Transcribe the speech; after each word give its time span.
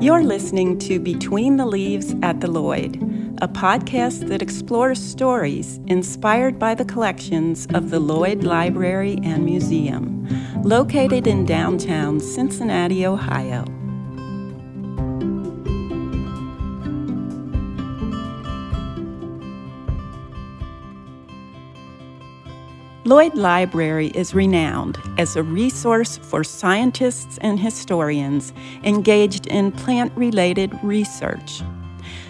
You're 0.00 0.22
listening 0.22 0.78
to 0.80 1.00
Between 1.00 1.56
the 1.56 1.66
Leaves 1.66 2.14
at 2.22 2.40
the 2.40 2.48
Lloyd, 2.48 3.02
a 3.42 3.48
podcast 3.48 4.28
that 4.28 4.40
explores 4.40 5.02
stories 5.02 5.80
inspired 5.88 6.56
by 6.56 6.76
the 6.76 6.84
collections 6.84 7.66
of 7.74 7.90
the 7.90 7.98
Lloyd 7.98 8.44
Library 8.44 9.18
and 9.24 9.44
Museum, 9.44 10.24
located 10.62 11.26
in 11.26 11.44
downtown 11.44 12.20
Cincinnati, 12.20 13.04
Ohio. 13.04 13.64
Lloyd 23.08 23.36
Library 23.36 24.08
is 24.08 24.34
renowned 24.34 24.98
as 25.16 25.34
a 25.34 25.42
resource 25.42 26.18
for 26.18 26.44
scientists 26.44 27.38
and 27.38 27.58
historians 27.58 28.52
engaged 28.84 29.46
in 29.46 29.72
plant 29.72 30.12
related 30.14 30.78
research. 30.82 31.62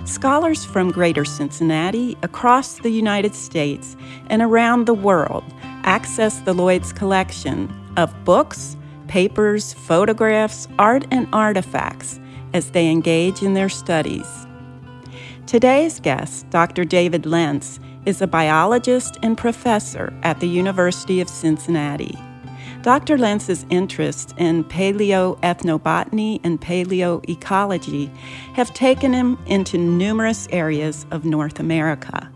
Scholars 0.05 0.64
from 0.64 0.92
Greater 0.92 1.24
Cincinnati, 1.24 2.16
across 2.22 2.74
the 2.74 2.91
United 2.91 3.34
States, 3.34 3.96
and 4.28 4.41
around 4.41 4.86
the 4.86 4.95
world 4.95 5.42
access 5.83 6.38
the 6.42 6.55
Lloyd's 6.55 6.92
collection 6.92 7.69
of 7.97 8.14
books, 8.24 8.77
papers, 9.08 9.72
photographs, 9.72 10.69
art, 10.78 11.05
and 11.10 11.27
artifacts 11.33 12.20
as 12.55 12.70
they 12.70 12.88
engage 12.88 13.42
in 13.42 13.55
their 13.55 13.69
studies. 13.69 14.47
Today's 15.45 15.98
guest, 15.98 16.48
Dr. 16.50 16.84
David 16.84 17.27
Lentz, 17.27 17.80
is 18.07 18.23
a 18.23 18.27
biologist 18.27 19.19
and 19.23 19.37
professor 19.37 20.12
at 20.23 20.41
the 20.41 20.48
University 20.48 21.20
of 21.20 21.29
Cincinnati. 21.29 22.16
Dr. 22.83 23.19
Lentz's 23.19 23.66
interests 23.70 24.33
in 24.39 24.65
paleoethnobotany 24.65 26.41
and 26.45 26.61
paleoecology 26.61 28.06
have 28.55 28.72
taken 28.72 29.12
him 29.12 29.39
into 29.47 29.78
numerous 29.78 30.47
areas 30.50 31.06
of 31.11 31.25
North 31.25 31.59
America 31.59 32.31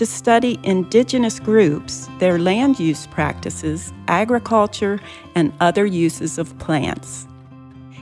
to 0.00 0.06
study 0.06 0.58
indigenous 0.62 1.38
groups, 1.38 2.08
their 2.20 2.38
land 2.38 2.80
use 2.80 3.06
practices, 3.08 3.92
agriculture, 4.08 4.98
and 5.34 5.52
other 5.60 5.84
uses 5.84 6.38
of 6.38 6.58
plants. 6.58 7.26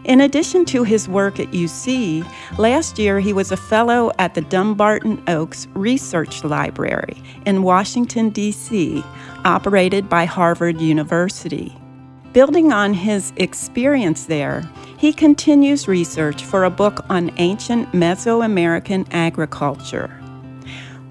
In 0.08 0.22
addition 0.22 0.64
to 0.66 0.84
his 0.84 1.06
work 1.06 1.38
at 1.38 1.50
UC, 1.50 2.26
last 2.56 2.98
year 2.98 3.20
he 3.20 3.34
was 3.34 3.52
a 3.52 3.58
fellow 3.58 4.10
at 4.18 4.32
the 4.32 4.40
Dumbarton 4.40 5.22
Oaks 5.28 5.68
Research 5.74 6.42
Library 6.44 7.22
in 7.44 7.62
Washington, 7.62 8.30
D.C., 8.30 9.04
operated 9.44 10.08
by 10.08 10.24
Harvard 10.24 10.80
University. 10.80 11.76
Building 12.32 12.72
on 12.72 12.94
his 12.94 13.34
experience 13.36 14.24
there, 14.24 14.66
he 14.96 15.12
continues 15.12 15.86
research 15.86 16.42
for 16.42 16.64
a 16.64 16.70
book 16.70 17.04
on 17.10 17.30
ancient 17.36 17.92
Mesoamerican 17.92 19.06
agriculture. 19.10 20.08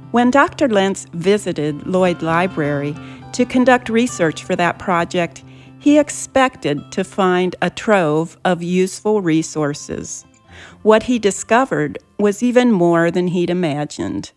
When 0.09 0.31
Dr. 0.31 0.69
Lentz 0.69 1.05
visited 1.13 1.85
Lloyd 1.85 2.23
Library 2.23 2.95
to 3.33 3.45
conduct 3.45 3.89
research 3.89 4.43
for 4.43 4.55
that 4.55 4.79
project, 4.79 5.43
he 5.87 5.97
expected 5.97 6.91
to 6.91 7.01
find 7.01 7.55
a 7.61 7.69
trove 7.69 8.37
of 8.43 8.61
useful 8.61 9.21
resources. 9.21 10.25
What 10.81 11.03
he 11.03 11.17
discovered 11.17 11.97
was 12.19 12.43
even 12.43 12.73
more 12.73 13.09
than 13.09 13.27
he'd 13.27 13.49
imagined. 13.49 14.33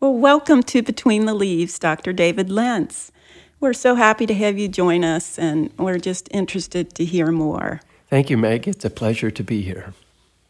Well, 0.00 0.14
welcome 0.14 0.62
to 0.62 0.80
Between 0.80 1.26
the 1.26 1.34
Leaves, 1.34 1.78
Dr. 1.78 2.14
David 2.14 2.48
Lentz. 2.48 3.12
We're 3.60 3.74
so 3.74 3.96
happy 3.96 4.24
to 4.24 4.32
have 4.32 4.56
you 4.56 4.66
join 4.66 5.04
us, 5.04 5.38
and 5.38 5.70
we're 5.76 5.98
just 5.98 6.26
interested 6.30 6.94
to 6.94 7.04
hear 7.04 7.30
more. 7.30 7.82
Thank 8.08 8.30
you, 8.30 8.38
Meg. 8.38 8.66
It's 8.66 8.86
a 8.86 8.88
pleasure 8.88 9.30
to 9.30 9.44
be 9.44 9.60
here. 9.60 9.92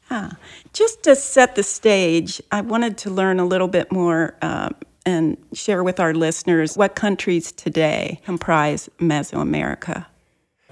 Ah, 0.08 0.36
just 0.72 1.02
to 1.02 1.16
set 1.16 1.56
the 1.56 1.64
stage, 1.64 2.40
I 2.52 2.60
wanted 2.60 2.96
to 2.98 3.10
learn 3.10 3.40
a 3.40 3.44
little 3.44 3.66
bit 3.66 3.90
more 3.90 4.36
uh, 4.40 4.68
and 5.06 5.36
share 5.52 5.84
with 5.84 6.00
our 6.00 6.14
listeners 6.14 6.76
what 6.76 6.94
countries 6.94 7.52
today 7.52 8.20
comprise 8.24 8.88
Mesoamerica. 8.98 10.06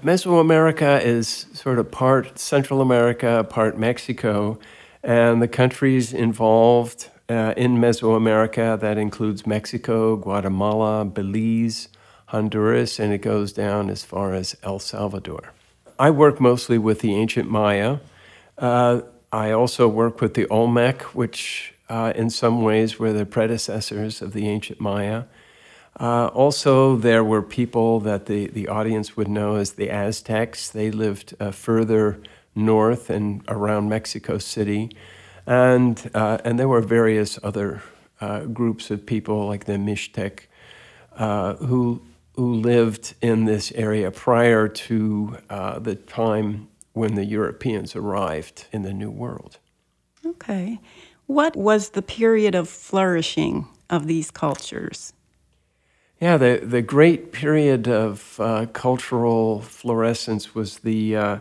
Mesoamerica 0.03 1.01
is 1.01 1.45
sort 1.53 1.79
of 1.79 1.89
part 1.89 2.37
Central 2.37 2.81
America, 2.81 3.45
part 3.49 3.77
Mexico, 3.77 4.59
and 5.01 5.41
the 5.41 5.47
countries 5.47 6.13
involved 6.13 7.09
uh, 7.29 7.53
in 7.55 7.77
Mesoamerica 7.77 8.79
that 8.79 8.97
includes 8.97 9.47
Mexico, 9.47 10.15
Guatemala, 10.17 11.05
Belize, 11.05 11.87
Honduras, 12.27 12.99
and 12.99 13.13
it 13.13 13.19
goes 13.19 13.53
down 13.53 13.89
as 13.89 14.03
far 14.03 14.33
as 14.33 14.57
El 14.63 14.79
Salvador. 14.79 15.53
I 15.99 16.09
work 16.09 16.41
mostly 16.41 16.77
with 16.77 16.99
the 16.99 17.15
ancient 17.15 17.49
Maya. 17.49 17.99
Uh, 18.57 19.01
I 19.31 19.51
also 19.51 19.87
work 19.87 20.19
with 20.19 20.33
the 20.33 20.47
Olmec, 20.47 21.01
which 21.15 21.72
uh, 21.93 22.11
in 22.15 22.27
some 22.27 22.63
ways 22.63 22.97
were 22.97 23.13
the 23.13 23.25
predecessors 23.25 24.19
of 24.23 24.33
the 24.33 24.47
ancient 24.49 24.79
Maya. 24.79 25.25
Uh, 25.99 26.25
also, 26.27 26.95
there 26.95 27.23
were 27.23 27.43
people 27.43 27.99
that 27.99 28.25
the, 28.25 28.47
the 28.47 28.67
audience 28.67 29.15
would 29.15 29.27
know 29.27 29.57
as 29.57 29.73
the 29.73 29.91
Aztecs. 29.91 30.71
They 30.71 30.89
lived 30.89 31.35
uh, 31.39 31.51
further 31.51 32.19
north 32.55 33.11
and 33.11 33.43
around 33.47 33.89
Mexico 33.89 34.39
City. 34.39 34.89
And, 35.45 36.09
uh, 36.15 36.39
and 36.43 36.57
there 36.57 36.67
were 36.67 36.81
various 36.81 37.37
other 37.43 37.83
uh, 38.19 38.45
groups 38.45 38.89
of 38.89 39.05
people 39.05 39.47
like 39.47 39.65
the 39.65 39.73
Mixtec 39.73 40.47
who, 41.59 42.01
who 42.35 42.53
lived 42.55 43.13
in 43.21 43.45
this 43.45 43.71
area 43.73 44.09
prior 44.09 44.67
to 44.67 45.37
the 45.79 45.95
time 46.07 46.69
when 46.93 47.13
the 47.13 47.25
Europeans 47.25 47.95
arrived 47.95 48.65
in 48.71 48.81
the 48.81 48.93
New 48.93 49.11
World. 49.11 49.59
Okay. 50.25 50.79
What 51.27 51.55
was 51.55 51.89
the 51.89 52.01
period 52.01 52.55
of 52.55 52.69
flourishing 52.69 53.67
of 53.89 54.07
these 54.07 54.31
cultures? 54.31 55.13
Yeah, 56.19 56.37
the, 56.37 56.61
the 56.63 56.81
great 56.81 57.31
period 57.31 57.87
of 57.87 58.39
uh, 58.39 58.67
cultural 58.67 59.61
fluorescence 59.61 60.55
was 60.55 60.79
the, 60.79 61.15
uh, 61.15 61.37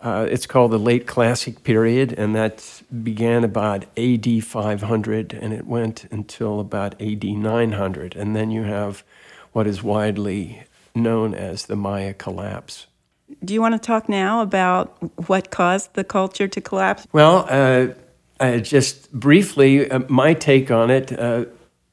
uh, 0.00 0.26
it's 0.28 0.46
called 0.46 0.72
the 0.72 0.78
late 0.78 1.06
classic 1.06 1.62
period, 1.62 2.12
and 2.12 2.34
that 2.34 2.82
began 3.02 3.44
about 3.44 3.84
AD 3.96 4.44
500 4.44 5.34
and 5.34 5.52
it 5.52 5.66
went 5.66 6.06
until 6.10 6.58
about 6.60 7.00
AD 7.00 7.24
900. 7.24 8.16
And 8.16 8.34
then 8.34 8.50
you 8.50 8.64
have 8.64 9.04
what 9.52 9.66
is 9.66 9.82
widely 9.82 10.64
known 10.94 11.34
as 11.34 11.66
the 11.66 11.76
Maya 11.76 12.14
collapse. 12.14 12.86
Do 13.44 13.54
you 13.54 13.60
want 13.60 13.74
to 13.74 13.78
talk 13.78 14.08
now 14.08 14.40
about 14.40 14.96
what 15.28 15.50
caused 15.50 15.94
the 15.94 16.04
culture 16.04 16.48
to 16.48 16.60
collapse? 16.60 17.06
Well, 17.12 17.46
uh, 18.40 18.58
just 18.58 19.12
briefly, 19.12 19.90
uh, 19.90 20.00
my 20.08 20.34
take 20.34 20.70
on 20.70 20.90
it 20.90 21.18
uh, 21.18 21.46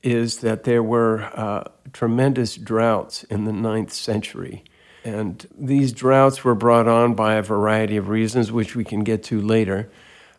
is 0.03 0.37
that 0.37 0.63
there 0.63 0.83
were 0.83 1.23
uh, 1.33 1.63
tremendous 1.93 2.55
droughts 2.55 3.23
in 3.25 3.45
the 3.45 3.53
ninth 3.53 3.91
century. 3.91 4.63
And 5.03 5.47
these 5.57 5.91
droughts 5.91 6.43
were 6.43 6.55
brought 6.55 6.87
on 6.87 7.13
by 7.13 7.35
a 7.35 7.41
variety 7.41 7.97
of 7.97 8.09
reasons, 8.09 8.51
which 8.51 8.75
we 8.75 8.83
can 8.83 9.03
get 9.03 9.23
to 9.25 9.41
later. 9.41 9.89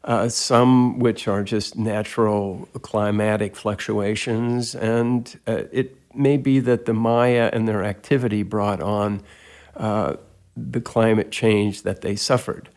Uh, 0.05 0.29
some 0.29 1.01
which 1.01 1.27
are 1.27 1.43
just 1.43 1.77
natural 1.77 2.69
climatic 2.83 3.57
fluctuations, 3.57 4.73
and 4.77 5.41
uh, 5.49 5.65
it 5.73 5.97
may 6.15 6.37
be 6.37 6.61
that 6.61 6.85
the 6.85 6.95
Maya 6.95 7.51
and 7.53 7.67
their 7.67 7.83
activity 7.83 8.45
brought 8.45 8.81
on 8.81 9.21
the 10.57 10.81
climate 10.81 11.33
change 11.33 11.83
that 11.83 12.03
they 12.03 12.15
suffered. 12.15 12.69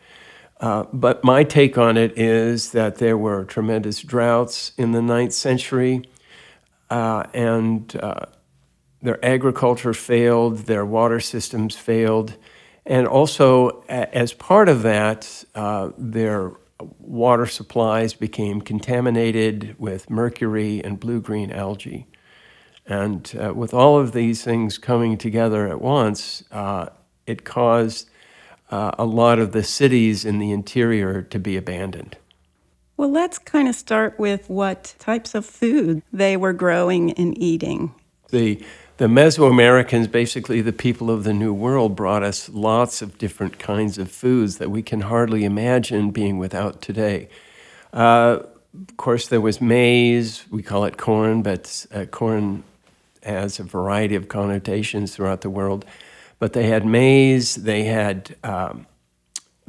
Uh, 0.60 0.84
but 0.92 1.24
my 1.24 1.42
take 1.42 1.78
on 1.78 1.96
it 1.96 2.16
is 2.18 2.72
that 2.72 2.96
there 2.96 3.16
were 3.16 3.44
tremendous 3.44 4.02
droughts 4.02 4.72
in 4.76 4.92
the 4.92 5.00
ninth 5.00 5.32
century, 5.32 6.02
uh, 6.90 7.24
and 7.32 7.96
uh, 7.96 8.26
their 9.00 9.24
agriculture 9.24 9.94
failed, 9.94 10.58
their 10.66 10.84
water 10.84 11.18
systems 11.18 11.76
failed, 11.76 12.36
and 12.84 13.06
also, 13.06 13.82
a- 13.88 14.14
as 14.14 14.34
part 14.34 14.68
of 14.68 14.82
that, 14.82 15.44
uh, 15.54 15.90
their 15.96 16.52
water 16.98 17.46
supplies 17.46 18.12
became 18.12 18.60
contaminated 18.60 19.74
with 19.78 20.10
mercury 20.10 20.82
and 20.84 21.00
blue 21.00 21.20
green 21.20 21.50
algae. 21.50 22.06
And 22.86 23.32
uh, 23.40 23.54
with 23.54 23.72
all 23.72 23.98
of 23.98 24.12
these 24.12 24.42
things 24.42 24.76
coming 24.78 25.16
together 25.16 25.68
at 25.68 25.80
once, 25.80 26.42
it 27.26 27.44
caused 27.44 28.09
uh, 28.70 28.92
a 28.98 29.04
lot 29.04 29.38
of 29.38 29.52
the 29.52 29.62
cities 29.62 30.24
in 30.24 30.38
the 30.38 30.50
interior 30.52 31.22
to 31.22 31.38
be 31.38 31.56
abandoned. 31.56 32.16
Well, 32.96 33.10
let's 33.10 33.38
kind 33.38 33.68
of 33.68 33.74
start 33.74 34.18
with 34.18 34.48
what 34.48 34.94
types 34.98 35.34
of 35.34 35.46
food 35.46 36.02
they 36.12 36.36
were 36.36 36.52
growing 36.52 37.12
and 37.12 37.36
eating. 37.38 37.94
The 38.30 38.62
the 38.98 39.06
Mesoamericans, 39.06 40.10
basically 40.10 40.60
the 40.60 40.74
people 40.74 41.10
of 41.10 41.24
the 41.24 41.32
New 41.32 41.54
World, 41.54 41.96
brought 41.96 42.22
us 42.22 42.50
lots 42.50 43.00
of 43.00 43.16
different 43.16 43.58
kinds 43.58 43.96
of 43.96 44.10
foods 44.10 44.58
that 44.58 44.70
we 44.70 44.82
can 44.82 45.00
hardly 45.00 45.44
imagine 45.44 46.10
being 46.10 46.36
without 46.36 46.82
today. 46.82 47.30
Uh, 47.94 48.40
of 48.74 48.96
course, 48.98 49.26
there 49.26 49.40
was 49.40 49.58
maize. 49.58 50.44
We 50.50 50.62
call 50.62 50.84
it 50.84 50.98
corn, 50.98 51.40
but 51.40 51.86
uh, 51.94 52.04
corn 52.04 52.62
has 53.22 53.58
a 53.58 53.64
variety 53.64 54.16
of 54.16 54.28
connotations 54.28 55.16
throughout 55.16 55.40
the 55.40 55.48
world. 55.48 55.86
But 56.40 56.54
they 56.54 56.66
had 56.66 56.84
maize, 56.84 57.54
they 57.54 57.84
had 57.84 58.34
um, 58.42 58.86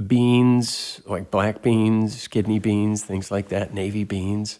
beans, 0.07 1.01
like 1.05 1.29
black 1.29 1.61
beans, 1.61 2.27
kidney 2.27 2.59
beans, 2.59 3.03
things 3.03 3.29
like 3.29 3.49
that, 3.49 3.73
navy 3.73 4.03
beans. 4.03 4.59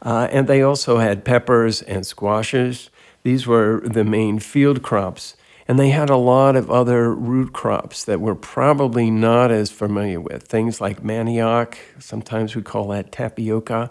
Uh, 0.00 0.28
and 0.30 0.46
they 0.46 0.62
also 0.62 0.98
had 0.98 1.24
peppers 1.24 1.82
and 1.82 2.06
squashes. 2.06 2.90
These 3.24 3.46
were 3.46 3.80
the 3.84 4.04
main 4.04 4.38
field 4.38 4.82
crops. 4.82 5.36
And 5.66 5.78
they 5.78 5.90
had 5.90 6.08
a 6.08 6.16
lot 6.16 6.56
of 6.56 6.70
other 6.70 7.12
root 7.12 7.52
crops 7.52 8.04
that 8.04 8.20
we're 8.20 8.34
probably 8.34 9.10
not 9.10 9.50
as 9.50 9.70
familiar 9.70 10.20
with. 10.20 10.44
Things 10.44 10.80
like 10.80 11.02
manioc, 11.02 11.74
sometimes 11.98 12.54
we 12.54 12.62
call 12.62 12.88
that 12.88 13.10
tapioca. 13.12 13.90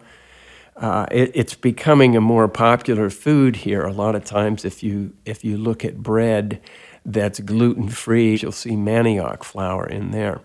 Uh, 0.76 1.06
it, 1.12 1.32
it's 1.34 1.56
becoming 1.56 2.16
a 2.16 2.22
more 2.22 2.48
popular 2.48 3.10
food 3.10 3.58
here. 3.58 3.84
A 3.84 3.92
lot 3.92 4.16
of 4.16 4.24
times, 4.24 4.64
if 4.64 4.84
you 4.84 5.14
if 5.26 5.44
you 5.44 5.58
look 5.58 5.84
at 5.84 5.98
bread 5.98 6.62
that's 7.08 7.40
gluten 7.40 7.88
free, 7.88 8.36
you'll 8.36 8.52
see 8.52 8.72
manioc 8.72 9.44
flour 9.44 9.88
in 9.88 10.12
there. 10.12 10.42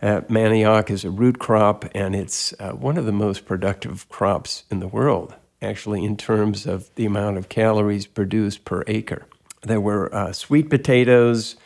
Uh, 0.00 0.20
manioc 0.22 0.90
is 0.90 1.04
a 1.04 1.10
root 1.10 1.40
crop, 1.40 1.84
and 1.92 2.14
it's 2.14 2.54
uh, 2.60 2.70
one 2.70 2.96
of 2.96 3.04
the 3.04 3.12
most 3.12 3.44
productive 3.44 4.08
crops 4.08 4.62
in 4.70 4.78
the 4.78 4.86
world, 4.86 5.34
actually, 5.60 6.04
in 6.04 6.16
terms 6.16 6.66
of 6.66 6.94
the 6.94 7.04
amount 7.04 7.36
of 7.36 7.48
calories 7.48 8.06
produced 8.06 8.64
per 8.64 8.84
acre. 8.86 9.26
There 9.62 9.80
were 9.80 10.14
uh, 10.14 10.32
sweet 10.32 10.70
potatoes, 10.70 11.56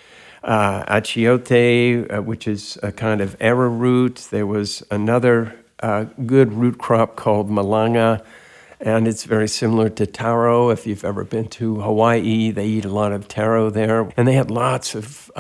uh, 0.43 0.83
achiote, 0.85 2.17
uh, 2.17 2.23
which 2.23 2.49
is 2.49 2.79
a 2.83 2.91
kind 2.91 3.21
of 3.21 3.37
arrowroot. 3.39 4.29
There 4.31 4.47
was 4.47 4.83
another 4.91 5.55
uh, 5.81 6.05
good 6.25 6.55
root 6.55 6.79
crop 6.79 7.17
called 7.17 7.51
malanga, 7.51 8.25
and 8.83 9.09
it's 9.09 9.25
very 9.25 9.49
similar 9.49 9.89
to 9.89 10.07
taro. 10.07 10.69
If 10.69 10.87
you've 10.87 11.05
ever 11.05 11.25
been 11.25 11.49
to 11.49 11.81
Hawaii, 11.81 12.51
they 12.51 12.67
eat 12.67 12.85
a 12.85 12.91
lot 12.91 13.13
of 13.13 13.29
taro 13.29 13.71
there. 13.71 14.13
And 14.17 14.29
they 14.29 14.35
had 14.35 14.51
lots 14.51 14.95
of 14.95 15.31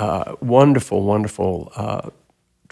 wonderful, 0.40 1.02
wonderful 1.02 1.72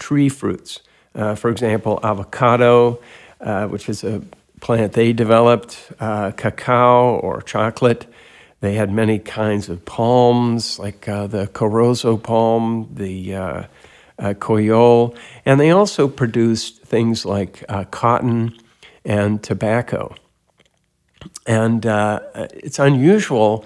tree 0.01 0.29
fruits. 0.29 0.79
Uh, 1.13 1.35
for 1.35 1.49
example, 1.49 1.99
avocado, 2.03 2.99
uh, 3.39 3.67
which 3.67 3.87
is 3.89 4.03
a 4.03 4.21
plant 4.61 4.93
they 4.93 5.13
developed, 5.13 5.91
uh, 5.99 6.31
cacao 6.31 7.17
or 7.19 7.41
chocolate. 7.41 8.05
They 8.61 8.75
had 8.75 8.91
many 8.91 9.19
kinds 9.19 9.69
of 9.69 9.85
palms, 9.85 10.79
like 10.79 11.07
uh, 11.07 11.27
the 11.27 11.47
corozo 11.47 12.17
palm, 12.17 12.89
the 12.93 13.35
uh, 13.35 13.63
uh, 14.19 14.33
coyol, 14.35 15.15
and 15.45 15.59
they 15.59 15.71
also 15.71 16.07
produced 16.07 16.81
things 16.83 17.25
like 17.25 17.65
cotton 17.89 18.53
and 19.03 19.41
tobacco. 19.41 20.15
And 21.45 21.85
it's 21.85 22.79
unusual 22.79 23.65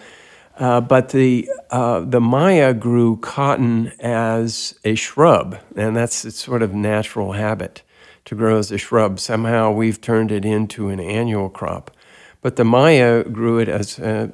uh, 0.57 0.79
but 0.79 1.09
the, 1.09 1.49
uh, 1.69 1.99
the 2.01 2.21
Maya 2.21 2.73
grew 2.73 3.17
cotton 3.17 3.91
as 3.99 4.79
a 4.85 4.95
shrub, 4.95 5.57
and 5.75 5.95
that's 5.95 6.23
its 6.23 6.39
sort 6.39 6.61
of 6.61 6.73
natural 6.73 7.33
habit 7.33 7.81
to 8.25 8.35
grow 8.35 8.57
as 8.57 8.71
a 8.71 8.77
shrub. 8.77 9.19
Somehow 9.19 9.71
we've 9.71 9.99
turned 9.99 10.31
it 10.31 10.45
into 10.45 10.89
an 10.89 10.99
annual 10.99 11.49
crop. 11.49 11.91
But 12.41 12.55
the 12.55 12.63
Maya 12.63 13.23
grew 13.25 13.59
it 13.59 13.67
as 13.67 13.99
a, 13.99 14.31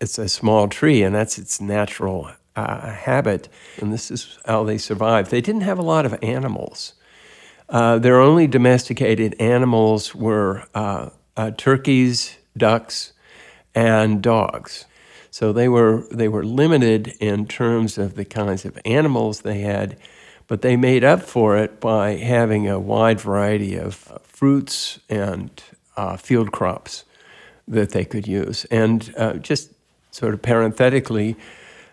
it's 0.00 0.18
a 0.18 0.28
small 0.28 0.66
tree, 0.66 1.02
and 1.02 1.14
that's 1.14 1.38
its 1.38 1.60
natural 1.60 2.30
uh, 2.56 2.90
habit. 2.90 3.48
And 3.80 3.92
this 3.92 4.10
is 4.10 4.38
how 4.46 4.64
they 4.64 4.76
survived. 4.76 5.30
They 5.30 5.40
didn't 5.40 5.62
have 5.62 5.78
a 5.78 5.82
lot 5.82 6.04
of 6.04 6.18
animals. 6.20 6.94
Uh, 7.68 7.98
their 7.98 8.20
only 8.20 8.48
domesticated 8.48 9.36
animals 9.38 10.16
were 10.16 10.64
uh, 10.74 11.10
uh, 11.36 11.52
turkeys, 11.52 12.36
ducks, 12.56 13.12
and 13.74 14.22
dogs. 14.22 14.86
So 15.30 15.52
they 15.52 15.68
were 15.68 16.06
they 16.10 16.28
were 16.28 16.44
limited 16.44 17.14
in 17.20 17.46
terms 17.46 17.98
of 17.98 18.14
the 18.14 18.24
kinds 18.24 18.64
of 18.64 18.78
animals 18.84 19.42
they 19.42 19.60
had, 19.60 19.96
but 20.48 20.62
they 20.62 20.76
made 20.76 21.04
up 21.04 21.22
for 21.22 21.56
it 21.56 21.80
by 21.80 22.16
having 22.16 22.68
a 22.68 22.80
wide 22.80 23.20
variety 23.20 23.76
of 23.76 23.94
fruits 24.24 24.98
and 25.08 25.50
uh, 25.96 26.16
field 26.16 26.50
crops 26.50 27.04
that 27.68 27.90
they 27.90 28.04
could 28.04 28.26
use. 28.26 28.64
And 28.66 29.14
uh, 29.16 29.34
just 29.34 29.70
sort 30.10 30.34
of 30.34 30.42
parenthetically, 30.42 31.36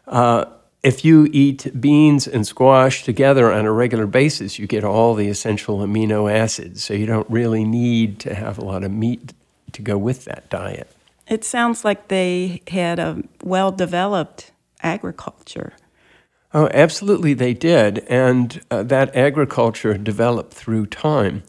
uh, 0.07 0.45
if 0.81 1.05
you 1.05 1.27
eat 1.31 1.79
beans 1.79 2.27
and 2.27 2.47
squash 2.47 3.03
together 3.03 3.51
on 3.51 3.65
a 3.65 3.71
regular 3.71 4.07
basis, 4.07 4.57
you 4.57 4.65
get 4.65 4.83
all 4.83 5.13
the 5.13 5.27
essential 5.27 5.79
amino 5.79 6.31
acids. 6.31 6.83
So 6.83 6.93
you 6.93 7.05
don't 7.05 7.29
really 7.29 7.63
need 7.63 8.19
to 8.21 8.33
have 8.33 8.57
a 8.57 8.65
lot 8.65 8.83
of 8.83 8.91
meat 8.91 9.33
to 9.77 9.81
go 9.81 9.97
with 9.97 10.25
that 10.25 10.49
diet. 10.49 10.91
It 11.27 11.43
sounds 11.43 11.85
like 11.85 12.09
they 12.09 12.61
had 12.67 12.99
a 12.99 13.23
well 13.43 13.71
developed 13.71 14.51
agriculture. 14.81 15.73
Oh, 16.53 16.69
absolutely, 16.73 17.33
they 17.33 17.53
did. 17.53 17.99
And 18.09 18.61
uh, 18.71 18.83
that 18.83 19.15
agriculture 19.15 19.97
developed 19.97 20.53
through 20.53 20.87
time. 20.87 21.43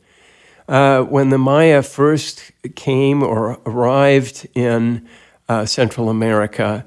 Uh, 0.69 1.03
when 1.03 1.31
the 1.31 1.39
Maya 1.39 1.83
first 1.83 2.53
came 2.75 3.23
or 3.23 3.59
arrived 3.65 4.47
in 4.55 5.09
uh, 5.49 5.65
Central 5.65 6.11
America, 6.11 6.85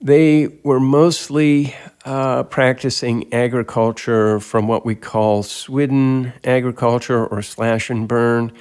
they 0.00 0.48
were 0.62 0.78
mostly 0.78 1.74
uh, 2.04 2.44
practicing 2.44 3.32
agriculture 3.32 4.38
from 4.38 4.68
what 4.68 4.84
we 4.84 4.94
call 4.94 5.42
swidden 5.42 6.32
agriculture 6.44 7.26
or 7.26 7.42
slash 7.42 7.90
and 7.90 8.06
burn. 8.06 8.52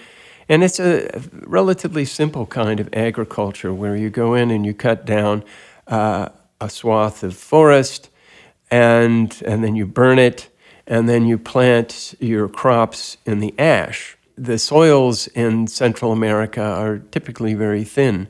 And 0.49 0.63
it's 0.63 0.79
a 0.79 1.21
relatively 1.31 2.05
simple 2.05 2.45
kind 2.45 2.79
of 2.79 2.89
agriculture 2.93 3.73
where 3.73 3.95
you 3.95 4.09
go 4.09 4.33
in 4.33 4.51
and 4.51 4.65
you 4.65 4.73
cut 4.73 5.05
down 5.05 5.43
uh, 5.87 6.29
a 6.59 6.69
swath 6.69 7.23
of 7.23 7.35
forest 7.35 8.09
and, 8.69 9.41
and 9.45 9.63
then 9.63 9.75
you 9.75 9.85
burn 9.85 10.19
it 10.19 10.49
and 10.85 11.07
then 11.07 11.25
you 11.25 11.37
plant 11.37 12.15
your 12.19 12.47
crops 12.49 13.17
in 13.25 13.39
the 13.39 13.53
ash. 13.57 14.17
The 14.37 14.57
soils 14.57 15.27
in 15.27 15.67
Central 15.67 16.11
America 16.11 16.61
are 16.61 16.99
typically 16.99 17.53
very 17.53 17.83
thin. 17.83 18.27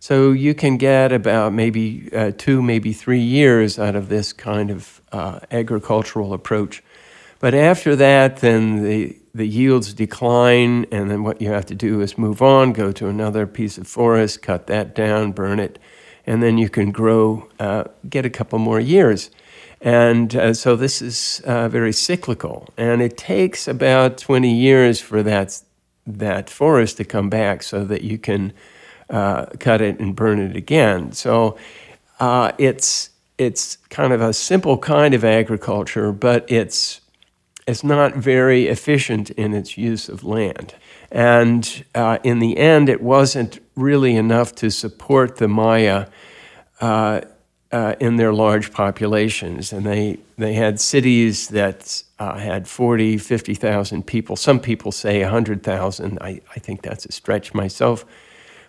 So 0.00 0.32
you 0.32 0.54
can 0.54 0.76
get 0.76 1.12
about 1.12 1.52
maybe 1.52 2.08
uh, 2.12 2.32
two, 2.36 2.62
maybe 2.62 2.92
three 2.92 3.20
years 3.20 3.78
out 3.78 3.96
of 3.96 4.08
this 4.08 4.32
kind 4.32 4.70
of 4.70 5.00
uh, 5.10 5.40
agricultural 5.50 6.32
approach. 6.32 6.82
But 7.40 7.54
after 7.54 7.96
that, 7.96 8.38
then 8.38 8.82
the, 8.82 9.16
the 9.38 9.48
yields 9.48 9.94
decline, 9.94 10.84
and 10.90 11.10
then 11.10 11.22
what 11.22 11.40
you 11.40 11.48
have 11.48 11.64
to 11.66 11.74
do 11.74 12.00
is 12.00 12.18
move 12.18 12.42
on, 12.42 12.72
go 12.72 12.90
to 12.92 13.06
another 13.08 13.46
piece 13.46 13.78
of 13.78 13.86
forest, 13.86 14.42
cut 14.42 14.66
that 14.66 14.94
down, 14.96 15.30
burn 15.32 15.60
it, 15.60 15.78
and 16.26 16.42
then 16.42 16.58
you 16.58 16.68
can 16.68 16.90
grow, 16.90 17.48
uh, 17.60 17.84
get 18.08 18.26
a 18.26 18.30
couple 18.30 18.58
more 18.58 18.80
years. 18.80 19.30
And 19.80 20.34
uh, 20.34 20.54
so 20.54 20.74
this 20.74 21.00
is 21.00 21.40
uh, 21.46 21.68
very 21.68 21.92
cyclical, 21.92 22.68
and 22.76 23.00
it 23.00 23.16
takes 23.16 23.68
about 23.68 24.18
20 24.18 24.52
years 24.52 25.00
for 25.00 25.22
that, 25.22 25.62
that 26.04 26.50
forest 26.50 26.96
to 26.96 27.04
come 27.04 27.30
back 27.30 27.62
so 27.62 27.84
that 27.84 28.02
you 28.02 28.18
can 28.18 28.52
uh, 29.08 29.46
cut 29.60 29.80
it 29.80 30.00
and 30.00 30.16
burn 30.16 30.40
it 30.40 30.56
again. 30.56 31.12
So 31.12 31.56
uh, 32.18 32.50
it's, 32.58 33.10
it's 33.38 33.76
kind 33.88 34.12
of 34.12 34.20
a 34.20 34.32
simple 34.32 34.78
kind 34.78 35.14
of 35.14 35.24
agriculture, 35.24 36.10
but 36.10 36.50
it's 36.50 37.00
is 37.68 37.84
not 37.84 38.14
very 38.14 38.66
efficient 38.66 39.28
in 39.30 39.52
its 39.52 39.76
use 39.76 40.08
of 40.08 40.24
land. 40.24 40.74
And 41.12 41.84
uh, 41.94 42.18
in 42.24 42.38
the 42.38 42.56
end, 42.56 42.88
it 42.88 43.02
wasn't 43.02 43.60
really 43.76 44.16
enough 44.16 44.54
to 44.56 44.70
support 44.70 45.36
the 45.36 45.48
Maya 45.48 46.06
uh, 46.80 47.20
uh, 47.70 47.94
in 48.00 48.16
their 48.16 48.32
large 48.32 48.72
populations. 48.72 49.72
And 49.72 49.84
they, 49.84 50.18
they 50.38 50.54
had 50.54 50.80
cities 50.80 51.48
that 51.48 52.02
uh, 52.18 52.38
had 52.38 52.66
40, 52.66 53.18
50,000 53.18 54.06
people. 54.06 54.36
Some 54.36 54.60
people 54.60 54.90
say 54.90 55.22
100,000. 55.22 56.18
I, 56.22 56.40
I 56.56 56.58
think 56.58 56.80
that's 56.80 57.04
a 57.04 57.12
stretch 57.12 57.52
myself. 57.52 58.06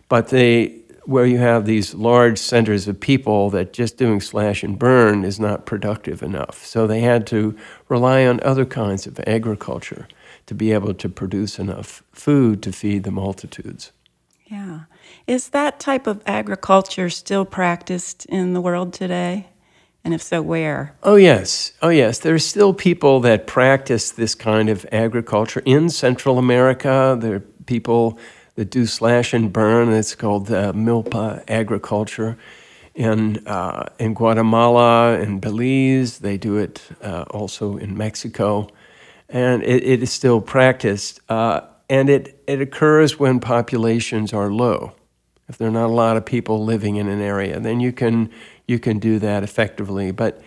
But 0.09 0.27
they, 0.27 0.81
where 1.05 1.25
you 1.25 1.37
have 1.37 1.65
these 1.65 1.93
large 1.93 2.37
centers 2.37 2.87
of 2.87 2.99
people 2.99 3.49
that 3.49 3.73
just 3.73 3.97
doing 3.97 4.21
slash 4.21 4.63
and 4.63 4.77
burn 4.77 5.23
is 5.23 5.39
not 5.39 5.65
productive 5.65 6.21
enough. 6.21 6.65
So 6.65 6.87
they 6.87 7.01
had 7.01 7.25
to 7.27 7.57
rely 7.87 8.25
on 8.25 8.39
other 8.43 8.65
kinds 8.65 9.07
of 9.07 9.19
agriculture 9.25 10.07
to 10.45 10.55
be 10.55 10.71
able 10.71 10.93
to 10.93 11.09
produce 11.09 11.59
enough 11.59 12.03
food 12.11 12.61
to 12.63 12.71
feed 12.71 13.03
the 13.03 13.11
multitudes. 13.11 13.91
Yeah. 14.45 14.81
Is 15.27 15.49
that 15.49 15.79
type 15.79 16.07
of 16.07 16.23
agriculture 16.25 17.09
still 17.09 17.45
practiced 17.45 18.25
in 18.25 18.53
the 18.53 18.61
world 18.61 18.93
today? 18.93 19.47
And 20.03 20.13
if 20.13 20.21
so, 20.21 20.41
where? 20.41 20.95
Oh, 21.03 21.17
yes. 21.17 21.73
Oh, 21.81 21.89
yes. 21.89 22.19
There's 22.19 22.45
still 22.45 22.73
people 22.73 23.19
that 23.19 23.47
practice 23.47 24.11
this 24.11 24.33
kind 24.33 24.69
of 24.69 24.85
agriculture 24.91 25.61
in 25.65 25.89
Central 25.89 26.39
America. 26.39 27.17
There 27.19 27.35
are 27.35 27.43
people 27.65 28.17
that 28.59 28.69
do 28.79 28.85
slash 28.85 29.33
and 29.33 29.53
burn. 29.53 29.93
It's 29.93 30.15
called 30.15 30.51
uh, 30.51 30.73
milpa 30.73 31.43
agriculture. 31.47 32.35
In, 32.93 33.47
uh, 33.47 33.85
in 33.97 34.13
Guatemala 34.13 35.17
and 35.21 35.39
Belize, 35.39 36.19
they 36.19 36.37
do 36.37 36.57
it 36.57 36.81
uh, 37.01 37.23
also 37.31 37.77
in 37.77 37.97
Mexico. 37.97 38.67
And 39.29 39.63
it, 39.63 39.83
it 39.83 40.03
is 40.03 40.11
still 40.11 40.41
practiced. 40.41 41.21
Uh, 41.29 41.61
and 41.87 42.09
it, 42.09 42.43
it 42.47 42.59
occurs 42.61 43.19
when 43.19 43.39
populations 43.39 44.33
are 44.33 44.51
low. 44.51 44.91
If 45.47 45.57
there 45.57 45.69
are 45.69 45.71
not 45.81 45.89
a 45.89 45.95
lot 46.05 46.17
of 46.17 46.25
people 46.25 46.65
living 46.65 46.97
in 46.97 47.07
an 47.07 47.21
area, 47.21 47.59
then 47.59 47.79
you 47.79 47.93
can, 47.93 48.29
you 48.67 48.79
can 48.79 48.99
do 48.99 49.19
that 49.19 49.43
effectively. 49.43 50.11
But 50.11 50.41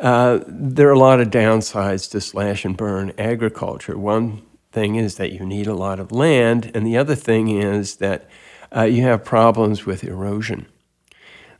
Uh, 0.00 0.38
there 0.46 0.86
are 0.86 0.96
a 1.02 1.10
lot 1.10 1.20
of 1.20 1.28
downsides 1.28 2.08
to 2.10 2.20
slash 2.20 2.64
and 2.64 2.76
burn 2.76 3.12
agriculture. 3.18 3.98
One 3.98 4.42
thing 4.72 4.96
is 4.96 5.16
that 5.16 5.32
you 5.32 5.44
need 5.44 5.66
a 5.66 5.74
lot 5.74 6.00
of 6.00 6.12
land, 6.12 6.70
and 6.74 6.86
the 6.86 6.96
other 6.96 7.14
thing 7.14 7.48
is 7.48 7.96
that 7.96 8.28
uh, 8.74 8.82
you 8.82 9.02
have 9.02 9.24
problems 9.24 9.86
with 9.86 10.04
erosion. 10.04 10.66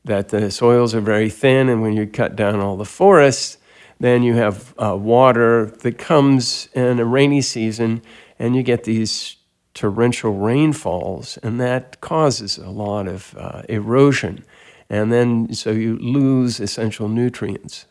That 0.04 0.28
the 0.28 0.50
soils 0.50 0.94
are 0.94 1.00
very 1.00 1.30
thin, 1.30 1.68
and 1.68 1.82
when 1.82 1.94
you 1.94 2.06
cut 2.06 2.36
down 2.36 2.60
all 2.60 2.76
the 2.76 2.84
forests, 2.84 3.58
then 4.00 4.22
you 4.22 4.34
have 4.34 4.74
uh, 4.78 4.96
water 4.96 5.66
that 5.66 5.98
comes 5.98 6.68
in 6.74 7.00
a 7.00 7.04
rainy 7.04 7.42
season, 7.42 8.02
and 8.38 8.54
you 8.54 8.62
get 8.62 8.84
these 8.84 9.36
torrential 9.74 10.32
rainfalls, 10.32 11.38
and 11.42 11.60
that 11.60 12.00
causes 12.00 12.58
a 12.58 12.70
lot 12.70 13.08
of 13.08 13.34
uh, 13.38 13.62
erosion. 13.68 14.44
And 14.90 15.12
then, 15.12 15.52
so 15.52 15.70
you 15.70 15.96
lose 15.98 16.60
essential 16.60 17.08
nutrients 17.08 17.86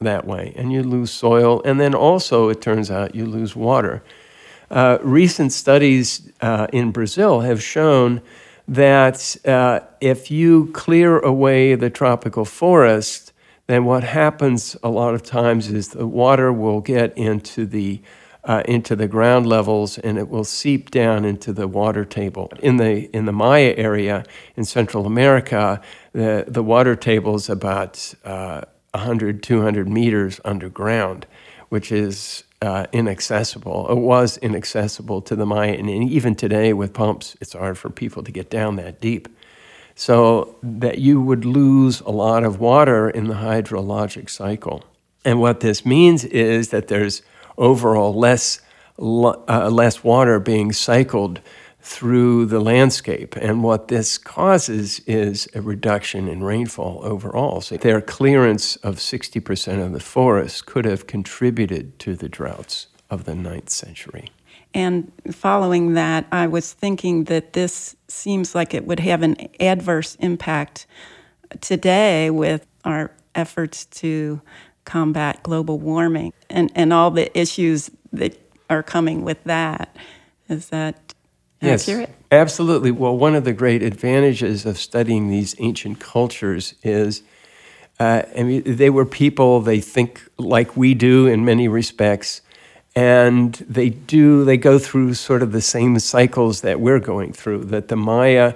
that 0.00 0.26
way, 0.26 0.52
and 0.56 0.72
you 0.72 0.82
lose 0.82 1.10
soil, 1.10 1.62
and 1.64 1.80
then 1.80 1.94
also, 1.94 2.48
it 2.48 2.60
turns 2.60 2.90
out, 2.90 3.14
you 3.14 3.26
lose 3.26 3.56
water. 3.56 4.02
Uh, 4.70 4.98
recent 5.02 5.52
studies 5.52 6.30
uh, 6.40 6.66
in 6.72 6.90
Brazil 6.90 7.40
have 7.40 7.62
shown 7.62 8.20
that 8.68 9.36
uh, 9.44 9.80
if 10.00 10.30
you 10.30 10.66
clear 10.72 11.18
away 11.20 11.74
the 11.74 11.90
tropical 11.90 12.44
forest, 12.44 13.32
then 13.66 13.84
what 13.84 14.02
happens 14.04 14.76
a 14.82 14.88
lot 14.88 15.14
of 15.14 15.22
times 15.22 15.68
is 15.70 15.90
the 15.90 16.06
water 16.06 16.52
will 16.52 16.80
get 16.80 17.16
into 17.16 17.66
the 17.66 18.00
uh, 18.44 18.62
into 18.66 18.94
the 18.94 19.08
ground 19.08 19.44
levels 19.44 19.98
and 19.98 20.18
it 20.18 20.28
will 20.28 20.44
seep 20.44 20.90
down 20.92 21.24
into 21.24 21.52
the 21.52 21.66
water 21.66 22.04
table. 22.04 22.50
In 22.60 22.76
the 22.76 23.10
in 23.14 23.26
the 23.26 23.32
Maya 23.32 23.74
area 23.76 24.24
in 24.56 24.64
Central 24.64 25.04
America, 25.06 25.80
the 26.12 26.44
the 26.46 26.62
water 26.62 26.94
table 26.94 27.34
is 27.34 27.48
about 27.48 28.14
uh, 28.24 28.62
100 28.92 29.42
200 29.42 29.88
meters 29.88 30.40
underground, 30.44 31.26
which 31.68 31.92
is 31.92 32.44
uh, 32.62 32.86
inaccessible. 32.92 33.88
It 33.90 33.98
was 33.98 34.38
inaccessible 34.38 35.20
to 35.22 35.36
the 35.36 35.46
Maya, 35.46 35.72
and 35.72 35.90
even 35.90 36.34
today 36.34 36.72
with 36.72 36.92
pumps, 36.92 37.36
it's 37.40 37.52
hard 37.52 37.78
for 37.78 37.90
people 37.90 38.22
to 38.22 38.32
get 38.32 38.50
down 38.50 38.76
that 38.76 39.00
deep 39.00 39.28
so 39.96 40.54
that 40.62 40.98
you 40.98 41.20
would 41.20 41.44
lose 41.44 42.00
a 42.02 42.10
lot 42.10 42.44
of 42.44 42.60
water 42.60 43.08
in 43.08 43.28
the 43.28 43.34
hydrologic 43.34 44.28
cycle. 44.28 44.84
And 45.24 45.40
what 45.40 45.60
this 45.60 45.86
means 45.86 46.24
is 46.24 46.68
that 46.68 46.88
there's 46.88 47.22
overall 47.56 48.12
less, 48.14 48.60
uh, 48.98 49.70
less 49.70 50.04
water 50.04 50.38
being 50.38 50.72
cycled 50.72 51.40
through 51.86 52.44
the 52.46 52.58
landscape. 52.58 53.36
And 53.36 53.62
what 53.62 53.86
this 53.86 54.18
causes 54.18 54.98
is 55.06 55.48
a 55.54 55.60
reduction 55.60 56.26
in 56.26 56.42
rainfall 56.42 56.98
overall. 57.04 57.60
So 57.60 57.76
their 57.76 58.00
clearance 58.00 58.74
of 58.76 58.96
60% 58.96 59.86
of 59.86 59.92
the 59.92 60.00
forest 60.00 60.66
could 60.66 60.84
have 60.84 61.06
contributed 61.06 61.96
to 62.00 62.16
the 62.16 62.28
droughts 62.28 62.88
of 63.08 63.22
the 63.22 63.36
ninth 63.36 63.70
century. 63.70 64.30
And 64.74 65.12
following 65.30 65.94
that, 65.94 66.26
I 66.32 66.48
was 66.48 66.72
thinking 66.72 67.24
that 67.24 67.52
this 67.52 67.94
seems 68.08 68.52
like 68.52 68.74
it 68.74 68.84
would 68.84 69.00
have 69.00 69.22
an 69.22 69.36
adverse 69.60 70.16
impact 70.16 70.88
today 71.60 72.30
with 72.30 72.66
our 72.84 73.12
efforts 73.36 73.84
to 73.84 74.40
combat 74.84 75.40
global 75.44 75.78
warming 75.78 76.32
and, 76.50 76.72
and 76.74 76.92
all 76.92 77.12
the 77.12 77.36
issues 77.38 77.92
that 78.12 78.36
are 78.68 78.82
coming 78.82 79.22
with 79.22 79.42
that. 79.44 79.96
Is 80.48 80.68
that 80.70 81.05
yes, 81.66 81.88
accurate? 81.88 82.10
Absolutely. 82.30 82.90
Well, 82.90 83.16
one 83.16 83.34
of 83.34 83.44
the 83.44 83.52
great 83.52 83.82
advantages 83.82 84.66
of 84.66 84.78
studying 84.78 85.28
these 85.28 85.54
ancient 85.58 86.00
cultures 86.00 86.74
is. 86.82 87.22
Uh, 87.98 88.24
I 88.36 88.42
mean, 88.42 88.62
they 88.66 88.90
were 88.90 89.06
people, 89.06 89.62
they 89.62 89.80
think 89.80 90.20
like 90.36 90.76
we 90.76 90.92
do 90.92 91.26
in 91.26 91.46
many 91.46 91.66
respects 91.66 92.42
and 92.96 93.54
they 93.68 93.90
do 93.90 94.44
they 94.44 94.56
go 94.56 94.78
through 94.78 95.12
sort 95.12 95.42
of 95.42 95.52
the 95.52 95.60
same 95.60 95.98
cycles 95.98 96.62
that 96.62 96.80
we're 96.80 96.98
going 96.98 97.32
through 97.32 97.62
that 97.66 97.88
the 97.88 97.96
maya 97.96 98.54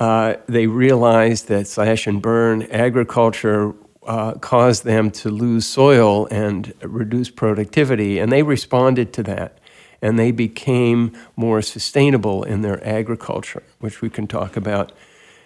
uh, 0.00 0.34
they 0.48 0.66
realized 0.66 1.46
that 1.46 1.68
slash 1.68 2.06
and 2.08 2.20
burn 2.20 2.62
agriculture 2.64 3.72
uh, 4.06 4.32
caused 4.34 4.84
them 4.84 5.08
to 5.08 5.30
lose 5.30 5.66
soil 5.66 6.26
and 6.30 6.72
reduce 6.82 7.30
productivity 7.30 8.18
and 8.18 8.32
they 8.32 8.42
responded 8.42 9.12
to 9.12 9.22
that 9.22 9.58
and 10.04 10.18
they 10.18 10.30
became 10.30 11.12
more 11.34 11.60
sustainable 11.62 12.42
in 12.42 12.62
their 12.62 12.80
agriculture 12.86 13.62
which 13.80 14.02
we 14.02 14.10
can 14.10 14.26
talk 14.26 14.56
about 14.56 14.92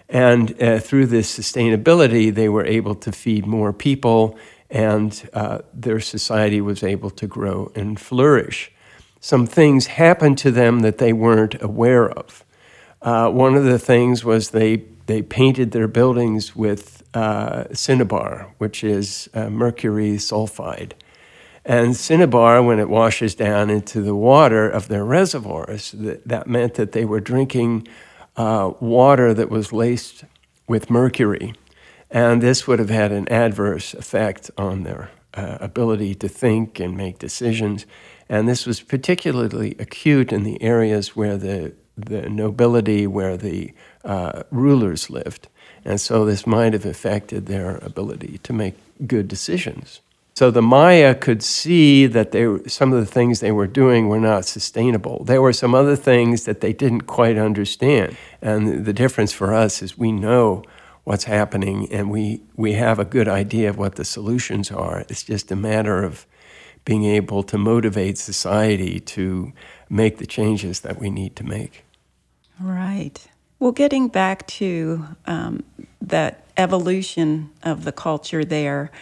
and 0.09 0.61
uh, 0.63 0.79
through 0.79 1.07
this 1.07 1.39
sustainability 1.39 2.35
they 2.35 2.49
were 2.49 2.65
able 2.65 2.95
to 2.95 3.13
feed 3.13 3.47
more 3.47 3.73
people 3.73 4.39
and 4.71 5.29
uh, 5.33 5.59
their 5.73 6.01
society 6.01 6.61
was 6.61 6.83
able 6.83 7.11
to 7.11 7.27
grow 7.27 7.73
and 7.75 7.99
flourish. 7.99 8.71
Some 9.21 9.47
things 9.47 9.87
happened 9.87 10.39
to 10.39 10.51
them 10.51 10.81
that 10.81 10.99
they 10.99 11.13
weren't 11.13 11.61
aware 11.63 12.11
of. 12.11 12.45
Uh, 13.01 13.31
one 13.31 13.55
of 13.55 13.65
the 13.65 13.79
things 13.79 14.25
was 14.25 14.51
they, 14.51 14.85
they 15.07 15.23
painted 15.23 15.71
their 15.73 15.89
buildings 15.89 16.55
with 16.55 17.03
uh, 17.15 17.65
cinnabar, 17.73 18.53
which 18.59 18.85
is 18.85 19.29
uh, 19.35 19.49
mercury 19.49 20.17
sulfide. 20.17 20.93
And 21.69 21.95
cinnabar, 21.95 22.63
when 22.63 22.79
it 22.79 22.89
washes 22.89 23.35
down 23.35 23.69
into 23.69 24.01
the 24.01 24.15
water 24.15 24.67
of 24.71 24.89
their 24.89 25.05
reservoirs, 25.05 25.93
that, 25.93 26.27
that 26.27 26.47
meant 26.47 26.75
that 26.75 26.93
they 26.93 27.05
were 27.05 27.21
drinking 27.21 27.87
uh, 28.39 28.73
water 28.81 29.35
that 29.35 29.51
was 29.51 29.71
laced 29.71 30.25
with 30.67 30.89
mercury. 30.89 31.53
And 32.11 32.41
this 32.41 32.67
would 32.67 32.79
have 32.79 32.89
had 32.89 33.13
an 33.13 33.29
adverse 33.29 33.93
effect 33.93 34.51
on 34.57 34.85
their 34.85 35.11
uh, 35.35 35.59
ability 35.61 36.15
to 36.15 36.29
think 36.29 36.81
and 36.81 36.97
make 36.97 37.19
decisions. 37.19 37.85
And 38.31 38.49
this 38.49 38.65
was 38.65 38.81
particularly 38.81 39.77
acute 39.79 40.33
in 40.33 40.45
the 40.45 40.63
areas 40.63 41.15
where 41.15 41.37
the, 41.37 41.75
the 41.99 42.31
nobility, 42.31 43.07
where 43.07 43.37
the 43.37 43.75
uh, 44.07 44.45
rulers 44.51 45.11
lived. 45.11 45.49
And 45.85 46.01
so 46.01 46.25
this 46.25 46.47
might 46.47 46.73
have 46.73 46.87
affected 46.87 47.45
their 47.45 47.77
ability 47.83 48.39
to 48.45 48.55
make 48.55 48.75
good 49.07 49.29
decisions. 49.29 50.01
So 50.39 50.53
the 50.53 50.63
Maya 50.63 51.17
could 51.17 51.43
see 51.43 52.07
that 52.07 52.31
they 52.31 52.47
some 52.69 52.93
of 52.93 53.01
the 53.01 53.13
things 53.13 53.41
they 53.41 53.51
were 53.51 53.67
doing 53.67 54.07
were 54.07 54.21
not 54.21 54.45
sustainable. 54.45 55.25
There 55.25 55.43
were 55.43 55.53
some 55.53 55.75
other 55.75 55.97
things 55.97 56.45
that 56.45 56.61
they 56.61 56.73
didn't 56.73 57.09
quite 57.09 57.37
understand. 57.37 58.17
And 58.41 58.85
the 58.85 58.93
difference 58.93 59.33
for 59.33 59.53
us 59.53 59.83
is 59.83 59.99
we 59.99 60.13
know 60.13 60.63
what's 61.03 61.25
happening 61.25 61.93
and 61.93 62.09
we, 62.09 62.43
we 62.55 62.75
have 62.75 63.01
a 63.01 63.05
good 63.05 63.27
idea 63.27 63.69
of 63.69 63.79
what 63.79 63.97
the 63.97 64.05
solutions 64.05 64.71
are. 64.71 65.01
It's 65.09 65.25
just 65.25 65.51
a 65.51 65.57
matter 65.57 66.05
of 66.05 66.25
being 66.85 67.05
able 67.05 67.43
to 67.43 67.59
motivate 67.59 68.17
society 68.17 69.01
to 69.01 69.53
make 69.91 70.19
the 70.19 70.27
changes 70.27 70.79
that 70.83 71.01
we 71.01 71.11
need 71.11 71.35
to 71.35 71.43
make. 71.43 71.85
Right. 72.61 73.27
Well, 73.59 73.73
getting 73.73 74.07
back 74.07 74.47
to 74.59 75.05
um, 75.27 75.65
that 76.01 76.45
evolution 76.57 77.51
of 77.65 77.83
the 77.83 77.91
culture 77.91 78.45
there, 78.45 78.93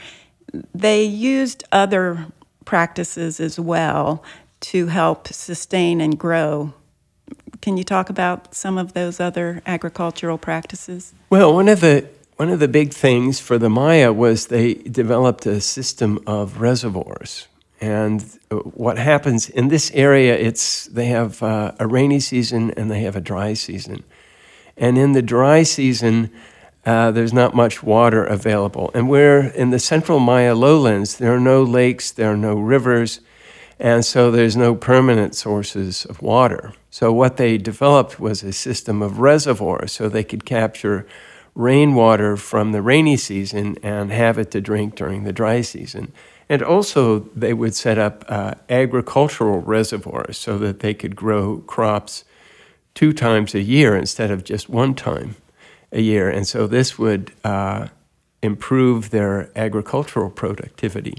they 0.75 1.03
used 1.03 1.65
other 1.73 2.27
practices 2.65 3.41
as 3.41 3.59
well 3.61 4.23
to 4.61 4.87
help 4.87 5.29
sustain 5.29 6.01
and 6.01 6.19
grow 6.19 6.73
can 7.61 7.77
you 7.77 7.85
talk 7.85 8.11
about 8.11 8.55
some 8.55 8.79
of 8.79 8.93
those 8.93 9.19
other 9.21 9.63
agricultural 9.67 10.39
practices? 10.39 11.15
Well, 11.31 11.53
one 11.53 11.69
of 11.69 11.81
the 11.81 12.09
one 12.37 12.51
of 12.51 12.61
the 12.61 12.69
big 12.69 12.93
things 12.93 13.41
for 13.41 13.59
the 13.59 13.71
Maya 13.71 14.13
was 14.13 14.49
they 14.49 14.75
developed 14.75 15.47
a 15.47 15.61
system 15.61 16.19
of 16.27 16.61
reservoirs. 16.61 17.49
And 17.81 18.23
what 18.51 18.99
happens 18.99 19.49
in 19.49 19.69
this 19.69 19.91
area, 19.95 20.37
it's 20.37 20.85
they 20.87 21.07
have 21.07 21.43
uh, 21.43 21.73
a 21.79 21.87
rainy 21.87 22.21
season 22.21 22.73
and 22.73 22.91
they 22.91 23.01
have 23.01 23.17
a 23.17 23.21
dry 23.21 23.55
season. 23.55 24.05
And 24.77 24.99
in 24.99 25.13
the 25.13 25.23
dry 25.23 25.63
season, 25.63 26.31
uh, 26.87 27.11
there's 27.11 27.33
not 27.33 27.53
much 27.53 27.83
water 27.83 28.25
available. 28.25 28.93
And 28.95 29.11
we're 29.11 29.49
in 29.49 29.71
the 29.71 29.81
central 29.81 30.21
Maya 30.21 30.55
lowlands, 30.55 31.19
there 31.19 31.35
are 31.35 31.41
no 31.41 31.65
lakes, 31.65 32.13
there 32.13 32.31
are 32.33 32.37
no 32.37 32.55
rivers, 32.55 33.21
and 33.81 34.05
so 34.05 34.31
there's 34.31 34.57
no 34.57 34.75
permanent 34.77 35.35
sources 35.35 36.05
of 36.07 36.23
water. 36.23 36.73
So 36.91 37.13
what 37.13 37.37
they 37.37 37.59
developed 37.59 38.21
was 38.21 38.43
a 38.43 38.53
system 38.53 39.03
of 39.03 39.19
reservoirs 39.19 39.93
so 39.93 40.09
they 40.09 40.23
could 40.25 40.45
capture 40.45 41.07
rainwater 41.57 42.37
from 42.37 42.71
the 42.71 42.83
rainy 42.83 43.17
season 43.17 43.77
and 43.83 44.13
have 44.13 44.39
it 44.39 44.53
to 44.53 44.61
drink 44.61 44.95
during 44.95 45.25
the 45.25 45.33
dry 45.33 45.63
season. 45.63 46.13
And 46.49 46.63
also, 46.63 47.21
they 47.35 47.53
would 47.53 47.75
set 47.75 47.99
up 47.99 48.25
uh, 48.29 48.55
agricultural 48.71 49.63
reservoirs 49.63 50.39
so 50.39 50.59
that 50.59 50.79
they 50.79 50.95
could 50.95 51.17
grow 51.17 51.59
crops 51.67 52.25
two 52.95 53.13
times 53.13 53.55
a 53.55 53.61
year 53.61 53.97
instead 53.97 54.31
of 54.31 54.45
just 54.45 54.69
one 54.69 54.95
time 54.95 55.35
a 55.97 56.01
year. 56.01 56.31
And 56.31 56.47
so, 56.47 56.69
this 56.69 56.99
would 56.99 57.33
uh, 57.43 57.89
improve 58.43 59.11
their 59.11 59.51
agricultural 59.57 60.31
productivity. 60.31 61.15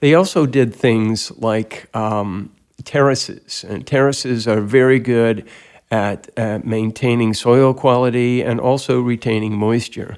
They 0.00 0.14
also 0.14 0.46
did 0.46 0.74
things 0.74 1.30
like 1.38 1.94
um, 1.94 2.50
terraces, 2.84 3.64
and 3.68 3.86
terraces 3.86 4.48
are 4.48 4.60
very 4.60 4.98
good 4.98 5.46
at, 5.90 6.28
maintaining 6.64 7.34
soil 7.34 7.72
quality 7.72 8.42
and 8.42 8.60
also 8.60 9.00
retaining 9.00 9.54
moisture. 9.56 10.16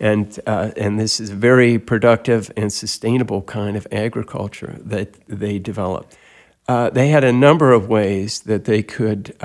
And, 0.00 0.38
uh, 0.46 0.72
and 0.76 0.98
this 0.98 1.20
is 1.20 1.30
a 1.30 1.34
very 1.34 1.78
productive 1.78 2.50
and 2.56 2.72
sustainable 2.72 3.42
kind 3.42 3.76
of 3.76 3.86
agriculture 3.92 4.76
that 4.80 5.14
they 5.28 5.60
developed. 5.60 6.16
Uh, 6.66 6.90
they 6.90 7.08
had 7.08 7.22
a 7.22 7.32
number 7.32 7.72
of 7.72 7.88
ways 7.88 8.40
that 8.40 8.64
they 8.64 8.82
could 8.82 9.36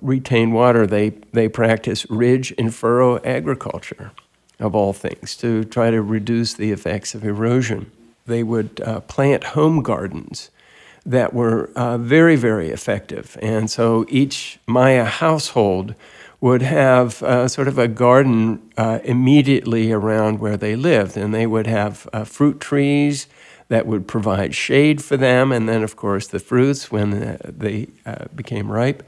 retain 0.00 0.52
water. 0.52 0.86
They, 0.86 1.10
they 1.32 1.48
practiced 1.48 2.06
ridge 2.08 2.54
and 2.58 2.74
furrow 2.74 3.18
agriculture, 3.24 4.12
of 4.58 4.74
all 4.74 4.92
things, 4.92 5.36
to 5.36 5.64
try 5.64 5.90
to 5.90 6.02
reduce 6.02 6.54
the 6.54 6.72
effects 6.72 7.14
of 7.14 7.24
erosion. 7.24 7.90
They 8.26 8.42
would 8.42 8.80
uh, 8.80 9.00
plant 9.00 9.44
home 9.44 9.82
gardens 9.82 10.50
that 11.06 11.32
were 11.32 11.70
uh, 11.74 11.96
very, 11.96 12.36
very 12.36 12.68
effective. 12.68 13.38
And 13.40 13.70
so 13.70 14.04
each 14.08 14.58
Maya 14.66 15.04
household 15.04 15.94
would 16.40 16.62
have 16.62 17.22
uh, 17.22 17.48
sort 17.48 17.66
of 17.66 17.78
a 17.78 17.88
garden 17.88 18.60
uh, 18.76 19.00
immediately 19.02 19.90
around 19.90 20.38
where 20.38 20.56
they 20.56 20.76
lived, 20.76 21.16
and 21.16 21.34
they 21.34 21.46
would 21.46 21.66
have 21.66 22.08
uh, 22.12 22.24
fruit 22.24 22.60
trees 22.60 23.26
that 23.68 23.86
would 23.86 24.06
provide 24.06 24.54
shade 24.54 25.02
for 25.02 25.16
them, 25.16 25.50
and 25.50 25.68
then, 25.68 25.82
of 25.82 25.96
course, 25.96 26.28
the 26.28 26.38
fruits 26.38 26.92
when 26.92 27.12
uh, 27.12 27.38
they 27.42 27.88
uh, 28.06 28.26
became 28.34 28.70
ripe. 28.70 29.02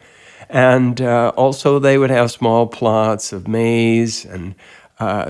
And 0.52 1.00
uh, 1.00 1.32
also, 1.36 1.78
they 1.78 1.96
would 1.96 2.10
have 2.10 2.30
small 2.30 2.66
plots 2.66 3.32
of 3.32 3.46
maize 3.46 4.24
and 4.24 4.54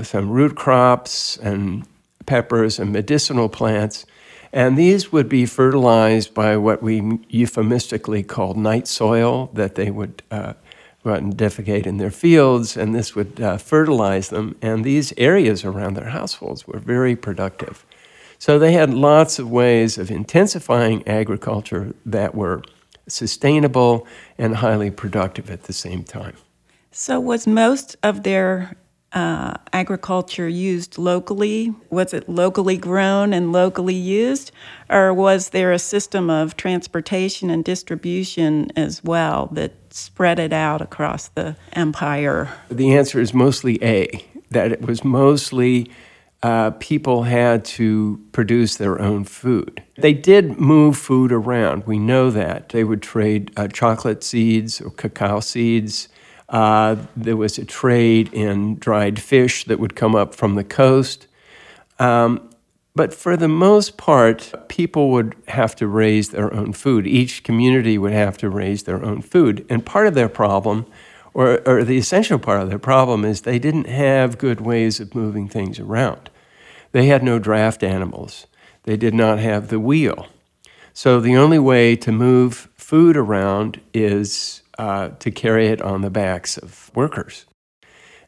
some 0.03 0.31
root 0.31 0.57
crops 0.57 1.37
and 1.37 1.87
peppers 2.27 2.79
and 2.79 2.93
medicinal 2.93 3.49
plants. 3.49 4.07
And 4.53 4.77
these 4.77 5.13
would 5.13 5.29
be 5.29 5.47
fertilized 5.47 6.35
by 6.35 6.57
what 6.57 6.83
we 6.83 7.19
euphemistically 7.29 8.23
call 8.23 8.55
night 8.55 8.89
soil 8.89 9.51
that 9.55 9.77
they 9.77 9.91
would 9.91 10.23
uh, 10.31 10.55
go 11.05 11.13
out 11.13 11.23
and 11.23 11.37
defecate 11.37 11.87
in 11.87 11.99
their 11.99 12.11
fields, 12.11 12.77
and 12.77 12.95
this 12.95 13.15
would 13.15 13.41
uh, 13.41 13.59
fertilize 13.59 14.31
them. 14.31 14.57
And 14.61 14.85
these 14.85 15.13
areas 15.17 15.65
around 15.65 15.95
their 15.95 16.11
households 16.11 16.67
were 16.67 16.81
very 16.81 17.15
productive. 17.15 17.85
So 18.39 18.59
they 18.59 18.73
had 18.73 18.93
lots 18.93 19.39
of 19.39 19.51
ways 19.51 19.99
of 19.99 20.11
intensifying 20.11 21.07
agriculture 21.07 21.95
that 22.05 22.35
were 22.35 22.63
sustainable 23.11 24.07
and 24.39 24.57
highly 24.57 24.91
productive 24.91 25.51
at 25.51 25.65
the 25.65 25.73
same 25.73 26.05
time. 26.05 26.35
So, 26.93 27.21
was 27.21 27.47
most 27.47 27.97
of 28.03 28.25
their 28.25 28.77
uh, 29.13 29.55
agriculture 29.73 30.49
used 30.49 30.99
locally? 30.99 31.75
Was 31.91 32.15
it 32.15 32.29
locally 32.29 32.77
grown 32.77 33.33
and 33.33 33.53
locally 33.53 33.95
used? 33.95 34.53
Or 34.89 35.13
was 35.13 35.51
there 35.51 35.73
a 35.73 35.79
system 35.79 36.31
of 36.31 36.57
transportation 36.57 37.51
and 37.51 37.65
distribution 37.65 38.71
as 38.77 39.03
well 39.03 39.49
that 39.53 39.73
spread 39.91 40.39
it 40.39 40.53
out 40.53 40.81
across 40.81 41.29
the 41.29 41.57
empire? 41.73 42.49
The 42.71 42.95
answer 42.95 43.21
is 43.21 43.35
mostly 43.35 43.83
A, 43.83 44.25
that 44.51 44.73
it 44.73 44.83
was 44.83 45.05
mostly 45.05 45.91
uh, 46.43 46.71
people 46.73 47.25
had 47.25 47.65
to 47.65 48.21
produce 48.33 48.77
their 48.77 49.01
own 49.01 49.25
food. 49.25 49.83
They 49.99 50.15
did 50.15 50.59
move 50.59 50.97
food 50.97 51.33
around. 51.33 51.87
We 51.87 51.99
know 51.99 52.31
that. 52.31 52.71
They 52.71 52.85
would 52.85 53.03
trade 53.03 53.53
uh, 53.57 53.69
chocolate 53.69 54.25
seeds 54.25 54.81
or 54.81 54.91
cacao 54.91 55.41
seeds 55.41 56.09
uh, 56.51 56.97
there 57.17 57.37
was 57.37 57.59
a 57.59 57.65
trade 57.65 58.33
in 58.33 58.77
dried 58.77 59.21
fish 59.21 59.65
that 59.65 59.79
would 59.79 59.95
come 59.95 60.15
up 60.15 60.35
from 60.35 60.57
the 60.57 60.65
coast. 60.65 61.27
Um, 61.99 62.51
but 62.95 63.15
for 63.15 63.37
the 63.37 63.49
most 63.49 63.97
part, 63.97 64.53
people 64.69 65.11
would 65.13 65.37
have 65.47 65.77
to 65.77 65.87
raise 65.87 66.31
their 66.31 66.53
own 66.53 66.73
food. 66.73 67.07
Each 67.07 67.45
community 67.45 67.97
would 67.99 68.13
have 68.13 68.37
to 68.39 68.51
raise 68.51 68.83
their 68.83 69.05
own 69.05 69.23
food. 69.23 69.65
And 69.71 69.87
part 69.87 70.09
of 70.09 70.15
their 70.15 70.29
problem, 70.29 70.87
or, 71.33 71.61
or 71.67 71.85
the 71.85 71.99
essential 71.99 72.39
part 72.41 72.61
of 72.61 72.69
their 72.69 72.81
problem, 72.81 73.25
is 73.25 73.43
they 73.43 73.61
didn't 73.61 73.87
have 73.87 74.37
good 74.37 74.61
ways 74.61 74.99
of 74.99 75.15
moving 75.15 75.49
things 75.49 75.79
around. 75.79 76.30
They 76.93 77.07
had 77.07 77.23
no 77.23 77.39
draft 77.39 77.83
animals, 77.83 78.47
they 78.85 78.97
did 78.97 79.15
not 79.15 79.39
have 79.39 79.69
the 79.69 79.81
wheel. 79.81 80.27
So 80.93 81.21
the 81.21 81.37
only 81.37 81.59
way 81.59 81.97
to 81.97 82.13
move 82.13 82.69
food 82.77 83.17
around 83.17 83.81
is 83.95 84.63
uh, 84.79 85.11
to 85.21 85.31
carry 85.31 85.69
it 85.69 85.81
on 85.81 86.03
the 86.03 86.11
backs 86.11 86.59
of 86.59 86.91
workers. 86.95 87.47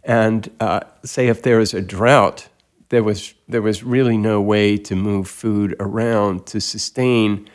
And 0.04 0.50
uh, 0.60 0.80
say 1.04 1.28
if 1.28 1.42
there 1.42 1.58
was 1.58 1.74
a 1.74 1.80
drought, 1.80 2.48
there 2.90 3.02
was, 3.02 3.34
there 3.48 3.62
was 3.62 3.82
really 3.82 4.16
no 4.16 4.40
way 4.40 4.76
to 4.76 4.94
move 4.94 5.28
food 5.28 5.74
around 5.80 6.46
to 6.46 6.60
sustain 6.60 7.48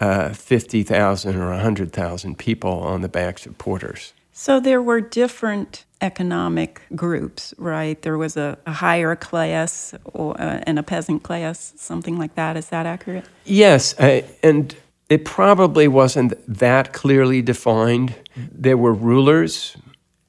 uh, 0.00 0.30
50,000 0.30 1.36
or 1.36 1.50
100,000 1.50 2.38
people 2.38 2.72
on 2.72 3.00
the 3.00 3.08
backs 3.08 3.46
of 3.46 3.56
porters. 3.58 4.12
So 4.32 4.60
there 4.60 4.82
were 4.82 5.00
different 5.00 5.84
economic 6.04 6.82
groups, 6.94 7.54
right? 7.58 8.00
There 8.02 8.18
was 8.18 8.36
a, 8.36 8.58
a 8.66 8.72
higher 8.72 9.16
class 9.16 9.94
or, 10.04 10.40
uh, 10.40 10.60
and 10.66 10.78
a 10.78 10.82
peasant 10.82 11.22
class, 11.22 11.72
something 11.76 12.18
like 12.18 12.34
that. 12.34 12.56
Is 12.56 12.68
that 12.68 12.86
accurate? 12.86 13.24
Yes. 13.44 13.94
and 13.94 14.76
it 15.08 15.24
probably 15.24 15.88
wasn't 15.88 16.32
that 16.46 16.92
clearly 16.92 17.42
defined. 17.42 18.14
There 18.36 18.76
were 18.76 18.92
rulers, 18.92 19.76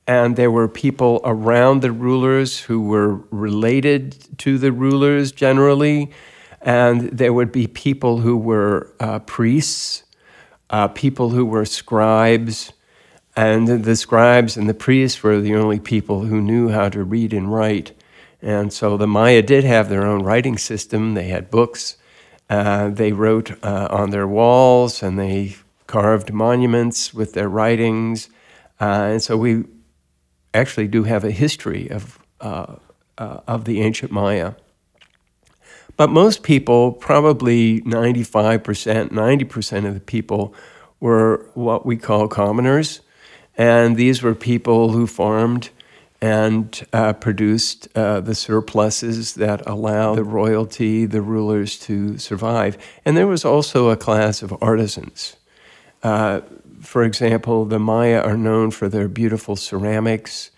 and 0.08 0.36
there 0.36 0.52
were 0.52 0.68
people 0.68 1.22
around 1.24 1.82
the 1.82 1.92
rulers 1.92 2.60
who 2.62 2.82
were 2.82 3.16
related 3.32 4.38
to 4.40 4.58
the 4.58 4.72
rulers 4.72 5.32
generally, 5.32 6.12
and 6.62 7.10
there 7.12 7.34
would 7.34 7.52
be 7.52 7.68
people 7.68 8.20
who 8.20 8.38
were 8.38 8.94
uh, 9.00 9.20
priests, 9.20 10.04
uh, 10.70 10.88
people 10.90 11.30
who 11.30 11.46
were 11.46 11.66
scribes, 11.66 12.74
and 13.36 13.68
the 13.68 13.96
scribes 13.96 14.56
and 14.56 14.70
the 14.70 14.74
priests 14.74 15.22
were 15.22 15.42
the 15.42 15.56
only 15.56 15.80
people 15.80 16.22
who 16.22 16.42
knew 16.42 16.70
how 16.70 16.90
to 16.90 17.04
read 17.04 17.34
and 17.34 17.54
write. 17.54 17.92
And 18.42 18.72
so 18.72 18.96
the 18.96 19.08
Maya 19.08 19.42
did 19.42 19.64
have 19.64 19.90
their 19.90 20.06
own 20.06 20.24
writing 20.24 20.58
system, 20.58 21.14
they 21.14 21.28
had 21.28 21.50
books. 21.50 21.98
Uh, 22.50 22.90
they 22.90 23.12
wrote 23.12 23.52
uh, 23.64 23.88
on 23.90 24.12
their 24.12 24.28
walls 24.28 25.02
and 25.02 25.18
they 25.18 25.56
carved 25.88 26.32
monuments 26.32 27.14
with 27.14 27.34
their 27.34 27.50
writings. 27.50 28.30
Uh, 28.80 29.10
and 29.12 29.24
so 29.24 29.36
we 29.36 29.64
actually 30.54 30.88
do 30.88 31.04
have 31.04 31.24
a 31.24 31.32
history 31.32 31.90
of, 31.90 32.20
uh, 32.42 32.76
uh, 33.18 33.40
of 33.48 33.66
the 33.66 33.82
ancient 33.82 34.12
Maya. 34.12 34.54
But 35.98 36.10
most 36.10 36.44
people, 36.44 36.92
probably 36.92 37.82
95%, 37.82 39.10
90% 39.10 39.88
of 39.88 39.94
the 39.94 40.00
people, 40.00 40.54
were 41.00 41.50
what 41.54 41.86
we 41.86 41.98
call 41.98 42.28
commoners. 42.28 43.02
And 43.58 43.96
these 43.96 44.22
were 44.22 44.36
people 44.36 44.92
who 44.92 45.08
farmed 45.08 45.70
and 46.22 46.86
uh, 46.94 47.14
produced 47.14 47.88
uh, 47.96 48.20
the 48.20 48.36
surpluses 48.36 49.36
that 49.36 49.62
allow 49.68 50.16
the 50.16 50.24
royalty, 50.24 51.06
the 51.06 51.22
rulers 51.22 51.78
to 51.80 52.18
survive. 52.18 52.78
And 53.04 53.16
there 53.16 53.28
was 53.28 53.46
also 53.46 53.90
a 53.90 53.98
class 53.98 54.42
of 54.42 54.56
artisans. 54.62 55.36
Uh, 56.02 56.42
for 56.82 57.04
example, 57.04 57.66
the 57.66 57.80
Maya 57.80 58.22
are 58.22 58.38
known 58.38 58.72
for 58.72 58.90
their 58.90 59.08
beautiful 59.08 59.56
ceramics, 59.56 60.52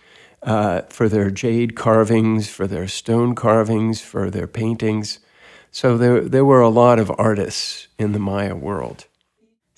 uh, 0.44 0.82
for 0.90 1.10
their 1.10 1.32
jade 1.32 1.76
carvings, 1.76 2.50
for 2.50 2.68
their 2.68 2.88
stone 2.88 3.34
carvings, 3.36 4.02
for 4.02 4.30
their 4.30 4.48
paintings. 4.48 5.20
So 5.72 5.98
there, 5.98 6.22
there 6.22 6.46
were 6.46 6.62
a 6.62 6.70
lot 6.70 7.00
of 7.00 7.12
artists 7.18 7.88
in 7.98 8.12
the 8.12 8.20
Maya 8.20 8.56
world. 8.56 9.06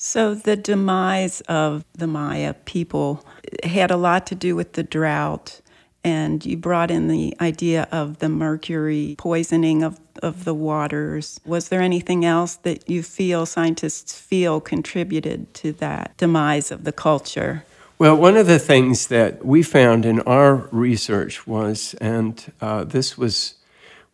So 0.02 0.34
the 0.34 0.56
demise 0.56 1.42
of 1.42 1.84
the 1.92 2.08
Maya 2.08 2.54
people 2.64 3.26
had 3.66 3.92
a 3.92 3.98
lot 3.98 4.26
to 4.28 4.36
do 4.36 4.56
with 4.56 4.72
the 4.74 4.82
drought 4.82 5.60
and 6.06 6.46
you 6.46 6.56
brought 6.56 6.90
in 6.90 7.10
the 7.10 7.36
idea 7.42 7.86
of 7.92 8.20
the 8.20 8.30
mercury 8.30 9.16
poisoning 9.18 9.84
of, 9.84 10.00
of 10.24 10.46
the 10.46 10.54
waters. 10.54 11.42
Was 11.46 11.68
there 11.68 11.82
anything 11.82 12.24
else 12.24 12.56
that 12.56 12.90
you 12.90 13.04
feel, 13.04 13.46
scientists 13.46 14.18
feel, 14.18 14.62
contributed 14.62 15.54
to 15.56 15.74
that 15.74 16.16
demise 16.16 16.72
of 16.72 16.86
the 16.86 16.94
culture? 16.94 17.66
Well, 17.98 18.16
one 18.16 18.38
of 18.38 18.48
the 18.48 18.58
things 18.58 19.08
that 19.08 19.46
we 19.46 19.64
found 19.64 20.06
in 20.06 20.22
our 20.22 20.70
research 20.72 21.46
was, 21.46 21.94
and 21.96 22.54
uh, 22.62 22.86
this 22.86 23.18
was 23.18 23.56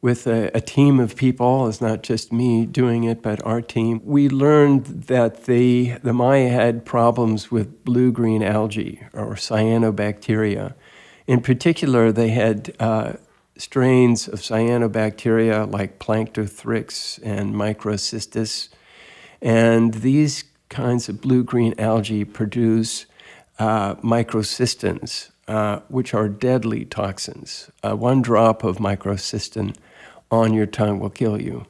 with 0.05 0.27
a, 0.27 0.51
a, 0.55 0.61
team 0.61 0.99
of 0.99 1.15
people, 1.15 1.67
it's 1.67 1.81
not 1.81 2.03
just 2.03 2.31
me 2.31 2.63
doing 2.67 3.05
it, 3.05 3.23
but 3.23 3.43
our 3.43 3.59
team, 3.59 3.99
we 4.03 4.29
learned 4.29 4.85
that 4.85 5.45
the, 5.45 5.93
the 6.03 6.13
Maya 6.13 6.47
had 6.47 6.85
problems 6.85 7.49
with 7.49 7.83
blue 7.83 8.11
green 8.11 8.43
algae 8.43 9.01
or 9.13 9.33
cyanobacteria. 9.33 10.75
In 11.25 11.41
particular, 11.41 12.11
they 12.11 12.29
had 12.29 12.75
uh, 12.79 13.13
strains 13.57 14.27
of 14.27 14.41
cyanobacteria 14.41 15.73
like 15.73 15.97
Planktothrix 15.97 17.19
and 17.23 17.55
Microcystis. 17.55 18.69
And 19.41 19.95
these 19.95 20.43
kinds 20.69 21.09
of 21.09 21.19
blue 21.19 21.43
green 21.43 21.73
algae 21.79 22.25
produce 22.25 23.07
uh, 23.57 23.95
microcystins, 23.95 25.31
uh, 25.47 25.79
which 25.87 26.13
are 26.13 26.29
deadly 26.29 26.85
toxins. 26.85 27.71
Uh, 27.81 27.95
one 27.95 28.21
drop 28.21 28.63
of 28.63 28.77
microcystin 28.77 29.75
on 30.31 30.53
your 30.53 30.65
tongue 30.65 30.99
will 30.99 31.09
kill 31.09 31.41
you. 31.41 31.65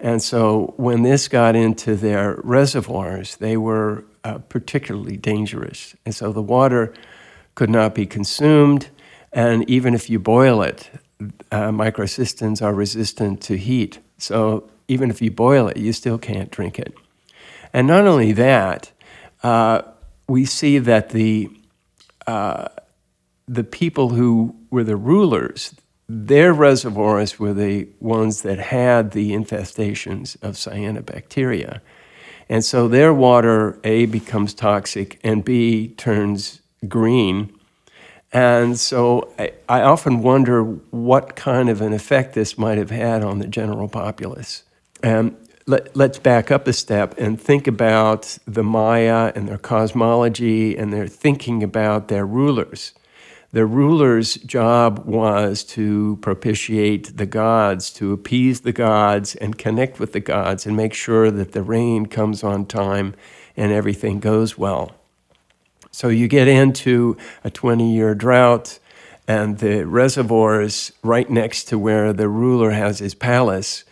And 0.00 0.22
so 0.22 0.74
when 0.76 1.02
this 1.02 1.28
got 1.28 1.56
into 1.56 1.96
their 1.96 2.38
reservoirs, 2.42 3.36
they 3.36 3.56
were 3.56 4.04
uh, 4.22 4.38
particularly 4.38 5.16
dangerous. 5.16 5.94
And 6.04 6.14
so 6.14 6.32
the 6.32 6.42
water 6.42 6.92
could 7.54 7.70
not 7.70 7.94
be 7.94 8.06
consumed. 8.06 8.90
And 9.32 9.68
even 9.68 9.94
if 9.94 10.10
you 10.10 10.18
boil 10.18 10.62
it, 10.62 10.90
uh, 11.50 11.70
microcystins 11.70 12.60
are 12.60 12.74
resistant 12.74 13.40
to 13.42 13.56
heat. 13.56 14.00
So 14.18 14.68
even 14.88 15.10
if 15.10 15.22
you 15.22 15.30
boil 15.30 15.68
it, 15.68 15.76
you 15.76 15.92
still 15.92 16.18
can't 16.18 16.50
drink 16.50 16.78
it. 16.78 16.94
And 17.72 17.86
not 17.86 18.06
only 18.06 18.32
that, 18.32 18.92
uh, 19.42 19.82
we 20.28 20.44
see 20.44 20.78
that 20.78 21.10
the 21.10 21.50
uh, 22.26 22.68
the 23.46 23.64
people 23.64 24.10
who 24.10 24.56
were 24.70 24.84
the 24.84 24.96
rulers, 24.96 25.74
their 26.08 26.52
reservoirs 26.52 27.38
were 27.38 27.54
the 27.54 27.88
ones 28.00 28.42
that 28.42 28.58
had 28.58 29.12
the 29.12 29.32
infestations 29.32 30.36
of 30.42 30.54
cyanobacteria. 30.54 31.80
And 32.48 32.64
so 32.64 32.88
their 32.88 33.14
water, 33.14 33.78
A, 33.84 34.06
becomes 34.06 34.52
toxic, 34.52 35.18
and 35.24 35.44
B, 35.44 35.88
turns 35.88 36.60
green. 36.86 37.52
And 38.32 38.78
so 38.78 39.32
I, 39.38 39.52
I, 39.68 39.80
often 39.82 40.20
wonder 40.20 40.62
what 40.62 41.36
kind 41.36 41.68
of 41.68 41.80
an 41.80 41.92
effect 41.92 42.34
this 42.34 42.58
might 42.58 42.78
have 42.78 42.90
had 42.90 43.22
on 43.22 43.38
the 43.38 43.46
general 43.46 43.88
populace. 43.88 44.64
Um, 45.02 45.36
let, 45.66 45.96
let's 45.96 46.18
back 46.18 46.50
up 46.50 46.66
a 46.66 46.72
step 46.72 47.14
and 47.16 47.40
think 47.40 47.66
about 47.66 48.36
the 48.46 48.64
Maya 48.64 49.32
and 49.34 49.48
their 49.48 49.56
cosmology 49.56 50.76
and 50.76 50.92
their 50.92 51.06
thinking 51.06 51.62
about 51.62 52.08
their 52.08 52.26
rulers. 52.26 52.92
The 53.54 53.66
ruler's 53.66 54.34
job 54.34 55.06
was 55.06 55.62
to 55.62 56.18
propitiate 56.22 57.18
the 57.18 57.24
gods, 57.24 57.92
to 57.92 58.12
appease 58.12 58.62
the 58.62 58.72
gods 58.72 59.36
and 59.36 59.56
connect 59.56 60.00
with 60.00 60.12
the 60.12 60.18
gods 60.18 60.66
and 60.66 60.76
make 60.76 60.92
sure 60.92 61.30
that 61.30 61.52
the 61.52 61.62
rain 61.62 62.06
comes 62.06 62.42
on 62.42 62.66
time 62.66 63.14
and 63.56 63.70
everything 63.70 64.18
goes 64.18 64.58
well. 64.58 64.90
So 65.92 66.08
you 66.08 66.26
get 66.26 66.48
into 66.48 67.16
a 67.44 67.50
20 67.50 67.94
year 67.94 68.12
drought, 68.16 68.80
and 69.28 69.58
the 69.58 69.86
reservoirs 69.86 70.90
right 71.04 71.30
next 71.30 71.66
to 71.66 71.78
where 71.78 72.12
the 72.12 72.28
ruler 72.28 72.72
has 72.72 72.98
his 72.98 73.14
palace, 73.14 73.84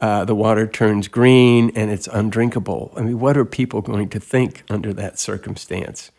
uh, 0.00 0.26
the 0.26 0.36
water 0.36 0.64
turns 0.64 1.08
green 1.08 1.72
and 1.74 1.90
it's 1.90 2.06
undrinkable. 2.06 2.92
I 2.96 3.00
mean, 3.00 3.18
what 3.18 3.36
are 3.36 3.44
people 3.44 3.82
going 3.82 4.10
to 4.10 4.20
think 4.20 4.62
under 4.70 4.92
that 4.92 5.18
circumstance? 5.18 6.12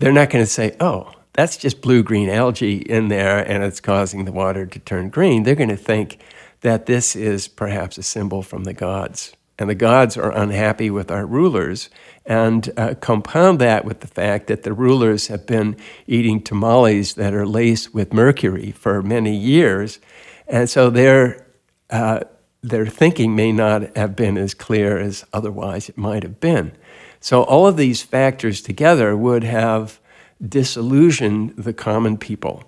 They're 0.00 0.10
not 0.10 0.30
going 0.30 0.44
to 0.44 0.50
say, 0.50 0.74
oh, 0.80 1.12
that's 1.32 1.56
just 1.56 1.80
blue 1.80 2.02
green 2.02 2.28
algae 2.28 2.76
in 2.76 3.08
there 3.08 3.38
and 3.38 3.62
it's 3.64 3.80
causing 3.80 4.24
the 4.24 4.32
water 4.32 4.66
to 4.66 4.78
turn 4.78 5.08
green. 5.08 5.42
They're 5.42 5.54
going 5.54 5.68
to 5.70 5.76
think 5.76 6.18
that 6.60 6.86
this 6.86 7.16
is 7.16 7.48
perhaps 7.48 7.98
a 7.98 8.02
symbol 8.02 8.42
from 8.42 8.64
the 8.64 8.74
gods. 8.74 9.32
And 9.58 9.68
the 9.68 9.74
gods 9.74 10.16
are 10.16 10.32
unhappy 10.32 10.90
with 10.90 11.10
our 11.10 11.26
rulers 11.26 11.88
and 12.24 12.72
uh, 12.76 12.94
compound 13.00 13.60
that 13.60 13.84
with 13.84 14.00
the 14.00 14.06
fact 14.06 14.46
that 14.46 14.62
the 14.62 14.72
rulers 14.72 15.28
have 15.28 15.46
been 15.46 15.76
eating 16.06 16.42
tamales 16.42 17.14
that 17.14 17.34
are 17.34 17.46
laced 17.46 17.94
with 17.94 18.12
mercury 18.12 18.70
for 18.72 19.02
many 19.02 19.36
years. 19.36 20.00
And 20.48 20.68
so 20.68 20.90
their, 20.90 21.46
uh, 21.90 22.20
their 22.62 22.86
thinking 22.86 23.34
may 23.36 23.52
not 23.52 23.96
have 23.96 24.16
been 24.16 24.36
as 24.36 24.54
clear 24.54 24.98
as 24.98 25.24
otherwise 25.32 25.88
it 25.88 25.98
might 25.98 26.22
have 26.22 26.40
been. 26.40 26.72
So 27.20 27.42
all 27.42 27.66
of 27.66 27.76
these 27.76 28.02
factors 28.02 28.62
together 28.62 29.16
would 29.16 29.44
have 29.44 30.00
disillusioned 30.46 31.54
the 31.56 31.72
common 31.72 32.18
people. 32.18 32.64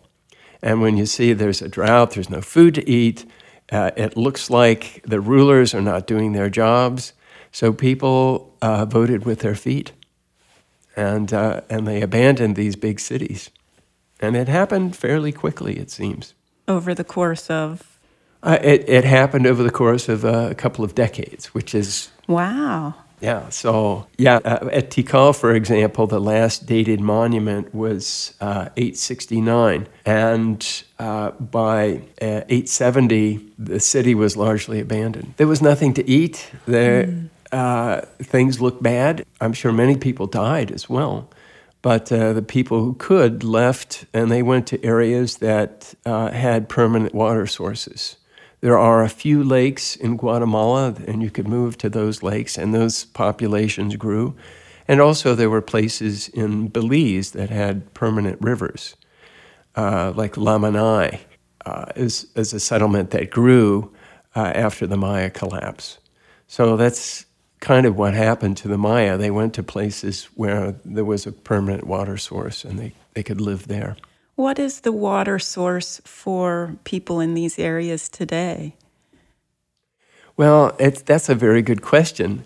And 0.62 0.80
when 0.80 0.96
you 0.96 1.06
see 1.06 1.32
there's 1.32 1.62
a 1.62 1.68
drought, 1.68 2.12
there's 2.12 2.30
no 2.30 2.40
food 2.40 2.74
to 2.76 2.88
eat, 2.88 3.26
uh, 3.72 3.90
it 3.96 4.16
looks 4.16 4.50
like 4.50 5.02
the 5.04 5.20
rulers 5.20 5.74
are 5.74 5.82
not 5.82 6.06
doing 6.06 6.32
their 6.32 6.50
jobs. 6.50 7.12
So 7.52 7.72
people 7.72 8.56
uh, 8.60 8.84
voted 8.84 9.24
with 9.24 9.40
their 9.40 9.54
feet 9.54 9.92
and, 10.96 11.32
uh, 11.32 11.62
and 11.68 11.86
they 11.86 12.02
abandoned 12.02 12.56
these 12.56 12.76
big 12.76 13.00
cities. 13.00 13.50
And 14.20 14.36
it 14.36 14.48
happened 14.48 14.96
fairly 14.96 15.32
quickly, 15.32 15.76
it 15.76 15.90
seems. 15.90 16.34
Over 16.68 16.94
the 16.94 17.04
course 17.04 17.50
of? 17.50 17.98
Uh, 18.42 18.58
it, 18.62 18.88
it 18.88 19.04
happened 19.04 19.46
over 19.46 19.62
the 19.62 19.70
course 19.70 20.08
of 20.08 20.24
a 20.24 20.54
couple 20.54 20.84
of 20.84 20.94
decades, 20.94 21.54
which 21.54 21.74
is. 21.74 22.10
Wow. 22.26 22.94
Yeah, 23.24 23.48
so 23.48 24.06
yeah, 24.18 24.36
uh, 24.44 24.68
at 24.70 24.90
Tikal, 24.90 25.34
for 25.34 25.54
example, 25.54 26.06
the 26.06 26.20
last 26.20 26.66
dated 26.66 27.00
monument 27.00 27.74
was 27.74 28.34
uh, 28.38 28.68
869. 28.76 29.88
And 30.04 30.84
uh, 30.98 31.30
by 31.30 32.02
uh, 32.20 32.44
870, 32.50 33.40
the 33.58 33.80
city 33.80 34.14
was 34.14 34.36
largely 34.36 34.78
abandoned. 34.78 35.32
There 35.38 35.46
was 35.46 35.62
nothing 35.62 35.94
to 35.94 36.06
eat. 36.06 36.50
There, 36.66 37.06
mm. 37.50 38.08
things 38.18 38.60
looked 38.60 38.82
bad. 38.82 39.24
I'm 39.40 39.54
sure 39.54 39.72
many 39.72 39.96
people 39.96 40.26
died 40.26 40.70
as 40.70 40.90
well. 40.90 41.30
But 41.80 42.12
uh, 42.12 42.34
the 42.34 42.42
people 42.42 42.80
who 42.84 42.92
could 42.92 43.42
left, 43.42 44.04
and 44.12 44.30
they 44.30 44.42
went 44.42 44.66
to 44.66 44.84
areas 44.84 45.38
that 45.38 45.94
had 46.04 46.68
permanent 46.68 47.14
water 47.14 47.46
sources. 47.46 48.16
There 48.64 48.78
are 48.78 49.02
a 49.02 49.10
few 49.10 49.44
lakes 49.44 49.94
in 49.94 50.16
Guatemala, 50.16 50.94
and 51.06 51.22
you 51.22 51.30
could 51.30 51.46
move 51.46 51.76
to 51.76 51.90
those 51.90 52.22
lakes, 52.22 52.56
and 52.56 52.74
those 52.74 53.04
populations 53.04 53.94
grew. 53.96 54.36
And 54.88 55.02
also, 55.02 55.34
there 55.34 55.50
were 55.50 55.60
places 55.60 56.30
in 56.30 56.68
Belize 56.68 57.32
that 57.32 57.50
had 57.50 57.92
permanent 57.92 58.38
rivers, 58.40 58.96
uh, 59.76 60.14
like 60.16 60.36
Lamanai 60.36 61.20
uh, 61.66 61.92
is, 61.94 62.28
is 62.36 62.54
a 62.54 62.58
settlement 62.58 63.10
that 63.10 63.28
grew 63.28 63.92
uh, 64.34 64.52
after 64.54 64.86
the 64.86 64.96
Maya 64.96 65.28
collapse. 65.28 65.98
So 66.46 66.78
that's 66.78 67.26
kind 67.60 67.84
of 67.84 67.98
what 67.98 68.14
happened 68.14 68.56
to 68.56 68.68
the 68.68 68.78
Maya. 68.78 69.18
They 69.18 69.30
went 69.30 69.52
to 69.56 69.62
places 69.62 70.30
where 70.36 70.74
there 70.86 71.04
was 71.04 71.26
a 71.26 71.32
permanent 71.32 71.84
water 71.86 72.16
source 72.16 72.64
and 72.64 72.78
they, 72.78 72.94
they 73.12 73.22
could 73.22 73.42
live 73.42 73.68
there. 73.68 73.96
What 74.36 74.58
is 74.58 74.80
the 74.80 74.92
water 74.92 75.38
source 75.38 76.00
for 76.04 76.76
people 76.84 77.20
in 77.20 77.34
these 77.34 77.58
areas 77.58 78.08
today? 78.08 78.74
Well, 80.36 80.76
that's 80.78 81.28
a 81.28 81.34
very 81.34 81.62
good 81.62 81.82
question. 81.82 82.44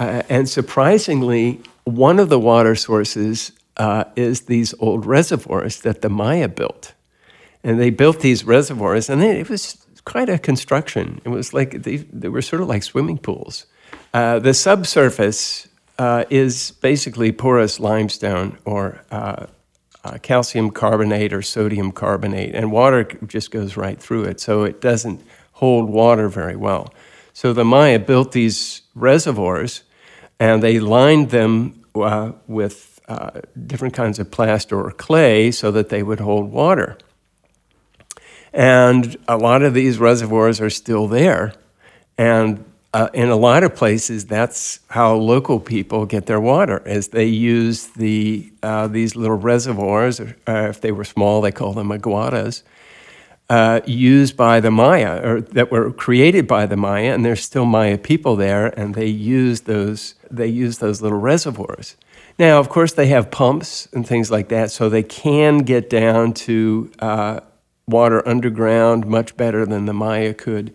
Uh, 0.00 0.22
and 0.28 0.48
surprisingly, 0.48 1.60
one 1.84 2.18
of 2.18 2.28
the 2.28 2.38
water 2.40 2.74
sources 2.74 3.52
uh, 3.76 4.04
is 4.16 4.42
these 4.42 4.74
old 4.80 5.06
reservoirs 5.06 5.80
that 5.82 6.02
the 6.02 6.08
Maya 6.08 6.48
built. 6.48 6.94
And 7.62 7.78
they 7.78 7.90
built 7.90 8.20
these 8.20 8.44
reservoirs, 8.44 9.08
and 9.08 9.22
it 9.22 9.48
was 9.48 9.86
quite 10.04 10.28
a 10.28 10.38
construction. 10.38 11.20
It 11.24 11.28
was 11.28 11.54
like 11.54 11.82
they, 11.82 11.96
they 11.96 12.28
were 12.28 12.42
sort 12.42 12.62
of 12.62 12.68
like 12.68 12.82
swimming 12.82 13.18
pools. 13.18 13.66
Uh, 14.12 14.38
the 14.40 14.54
subsurface 14.54 15.68
uh, 15.98 16.24
is 16.30 16.72
basically 16.80 17.30
porous 17.30 17.78
limestone 17.78 18.58
or 18.64 19.00
uh, 20.04 20.18
calcium 20.18 20.70
carbonate 20.70 21.32
or 21.32 21.42
sodium 21.42 21.92
carbonate, 21.92 22.54
and 22.54 22.72
water 22.72 23.04
just 23.26 23.50
goes 23.50 23.76
right 23.76 24.00
through 24.00 24.24
it, 24.24 24.40
so 24.40 24.64
it 24.64 24.80
doesn't 24.80 25.20
hold 25.52 25.90
water 25.90 26.28
very 26.28 26.56
well. 26.56 26.92
So 27.32 27.52
the 27.52 27.64
Maya 27.64 27.98
built 27.98 28.32
these 28.32 28.82
reservoirs, 28.94 29.82
and 30.38 30.62
they 30.62 30.80
lined 30.80 31.30
them 31.30 31.84
uh, 31.94 32.32
with 32.46 33.00
uh, 33.08 33.40
different 33.66 33.94
kinds 33.94 34.18
of 34.18 34.30
plaster 34.30 34.80
or 34.80 34.90
clay 34.90 35.50
so 35.50 35.70
that 35.70 35.88
they 35.88 36.02
would 36.02 36.20
hold 36.20 36.52
water. 36.52 36.98
And 38.52 39.16
a 39.26 39.36
lot 39.36 39.62
of 39.62 39.74
these 39.74 39.98
reservoirs 39.98 40.60
are 40.60 40.70
still 40.70 41.06
there, 41.06 41.54
and 42.16 42.64
uh, 42.94 43.08
in 43.12 43.28
a 43.28 43.36
lot 43.36 43.64
of 43.64 43.74
places, 43.74 44.24
that's 44.24 44.80
how 44.88 45.14
local 45.14 45.60
people 45.60 46.06
get 46.06 46.26
their 46.26 46.40
water, 46.40 46.82
as 46.86 47.08
they 47.08 47.26
use 47.26 47.88
the 47.88 48.50
uh, 48.62 48.88
these 48.88 49.14
little 49.14 49.36
reservoirs. 49.36 50.20
Uh, 50.20 50.24
if 50.46 50.80
they 50.80 50.90
were 50.90 51.04
small, 51.04 51.40
they 51.40 51.52
call 51.52 51.74
them 51.74 51.92
aguadas, 51.92 52.62
uh, 53.50 53.80
used 53.84 54.36
by 54.36 54.60
the 54.60 54.70
Maya, 54.70 55.20
or 55.22 55.40
that 55.42 55.70
were 55.70 55.92
created 55.92 56.46
by 56.46 56.64
the 56.64 56.76
Maya, 56.76 57.12
and 57.12 57.24
there's 57.24 57.44
still 57.44 57.66
Maya 57.66 57.98
people 57.98 58.36
there, 58.36 58.68
and 58.78 58.94
they 58.94 59.06
use 59.06 59.62
those 59.62 60.14
they 60.30 60.46
use 60.46 60.78
those 60.78 61.02
little 61.02 61.20
reservoirs. 61.20 61.96
Now, 62.38 62.58
of 62.58 62.68
course, 62.70 62.94
they 62.94 63.08
have 63.08 63.30
pumps 63.30 63.88
and 63.92 64.06
things 64.06 64.30
like 64.30 64.48
that, 64.48 64.70
so 64.70 64.88
they 64.88 65.02
can 65.02 65.58
get 65.58 65.90
down 65.90 66.32
to 66.34 66.90
uh, 67.00 67.40
water 67.86 68.26
underground 68.26 69.06
much 69.06 69.36
better 69.36 69.66
than 69.66 69.84
the 69.84 69.92
Maya 69.92 70.32
could 70.32 70.74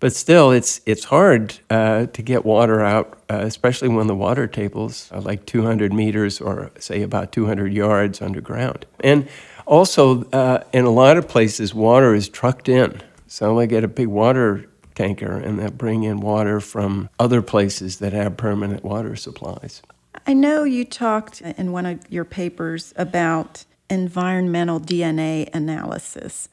but 0.00 0.12
still, 0.12 0.50
it's 0.50 0.80
it's 0.86 1.04
hard 1.04 1.58
uh, 1.70 2.06
to 2.06 2.22
get 2.22 2.44
water 2.44 2.80
out, 2.80 3.18
uh, 3.30 3.40
especially 3.42 3.88
when 3.88 4.06
the 4.06 4.14
water 4.14 4.46
tables 4.46 5.10
are 5.12 5.20
like 5.20 5.46
200 5.46 5.92
meters 5.92 6.40
or 6.40 6.70
say 6.78 7.02
about 7.02 7.32
200 7.32 7.72
yards 7.72 8.20
underground. 8.20 8.86
And 9.00 9.28
also, 9.66 10.24
uh, 10.30 10.62
in 10.72 10.84
a 10.84 10.90
lot 10.90 11.16
of 11.16 11.28
places, 11.28 11.74
water 11.74 12.14
is 12.14 12.28
trucked 12.28 12.68
in. 12.68 13.00
So 13.26 13.56
they 13.58 13.66
get 13.66 13.82
a 13.82 13.88
big 13.88 14.08
water 14.08 14.66
tanker 14.94 15.36
and 15.36 15.58
they 15.58 15.68
bring 15.68 16.04
in 16.04 16.20
water 16.20 16.60
from 16.60 17.08
other 17.18 17.42
places 17.42 17.98
that 17.98 18.12
have 18.12 18.36
permanent 18.36 18.84
water 18.84 19.16
supplies. 19.16 19.82
I 20.26 20.32
know 20.32 20.64
you 20.64 20.84
talked 20.84 21.40
in 21.40 21.72
one 21.72 21.86
of 21.86 22.00
your 22.10 22.24
papers 22.24 22.94
about 22.96 23.64
environmental 23.90 24.80
DNA 24.80 25.48
analysis. 25.54 26.48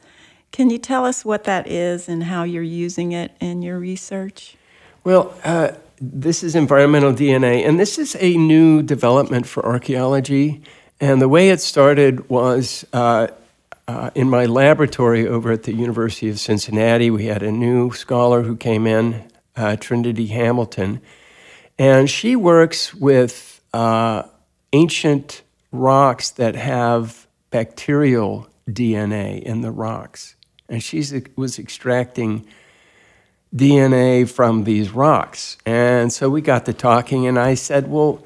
Can 0.51 0.69
you 0.69 0.77
tell 0.77 1.05
us 1.05 1.23
what 1.23 1.45
that 1.45 1.67
is 1.67 2.09
and 2.09 2.23
how 2.23 2.43
you're 2.43 2.61
using 2.61 3.13
it 3.13 3.31
in 3.39 3.61
your 3.61 3.79
research? 3.79 4.57
Well, 5.03 5.33
uh, 5.43 5.71
this 5.99 6.43
is 6.43 6.55
environmental 6.55 7.13
DNA, 7.13 7.65
and 7.65 7.79
this 7.79 7.97
is 7.97 8.17
a 8.19 8.35
new 8.35 8.81
development 8.81 9.45
for 9.45 9.65
archaeology. 9.65 10.61
And 10.99 11.21
the 11.21 11.29
way 11.29 11.49
it 11.49 11.61
started 11.61 12.29
was 12.29 12.85
uh, 12.91 13.27
uh, 13.87 14.09
in 14.13 14.29
my 14.29 14.45
laboratory 14.45 15.27
over 15.27 15.51
at 15.51 15.63
the 15.63 15.73
University 15.73 16.29
of 16.29 16.39
Cincinnati, 16.39 17.09
we 17.09 17.25
had 17.25 17.43
a 17.43 17.51
new 17.51 17.91
scholar 17.91 18.41
who 18.41 18.55
came 18.55 18.85
in, 18.85 19.31
uh, 19.55 19.75
Trinity 19.77 20.27
Hamilton, 20.27 21.01
and 21.79 22.09
she 22.09 22.35
works 22.35 22.93
with 22.93 23.61
uh, 23.73 24.23
ancient 24.73 25.43
rocks 25.71 26.29
that 26.31 26.55
have 26.55 27.27
bacterial 27.49 28.47
DNA 28.69 29.41
in 29.41 29.61
the 29.61 29.71
rocks. 29.71 30.35
And 30.71 30.81
she 30.81 31.03
was 31.35 31.59
extracting 31.59 32.47
DNA 33.53 34.27
from 34.27 34.63
these 34.63 34.91
rocks. 34.91 35.57
And 35.65 36.11
so 36.13 36.29
we 36.29 36.39
got 36.39 36.65
to 36.65 36.73
talking, 36.73 37.27
and 37.27 37.37
I 37.37 37.55
said, 37.55 37.89
Well, 37.89 38.23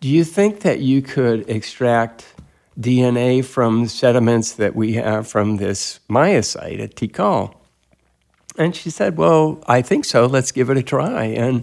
do 0.00 0.08
you 0.08 0.24
think 0.24 0.60
that 0.60 0.80
you 0.80 1.02
could 1.02 1.48
extract 1.50 2.34
DNA 2.80 3.44
from 3.44 3.86
sediments 3.86 4.52
that 4.52 4.74
we 4.74 4.94
have 4.94 5.28
from 5.28 5.58
this 5.58 6.00
Maya 6.08 6.42
site 6.42 6.80
at 6.80 6.96
Tikal? 6.96 7.54
And 8.56 8.74
she 8.74 8.88
said, 8.88 9.18
Well, 9.18 9.62
I 9.66 9.82
think 9.82 10.06
so. 10.06 10.24
Let's 10.24 10.50
give 10.50 10.70
it 10.70 10.78
a 10.78 10.82
try. 10.82 11.24
And, 11.24 11.62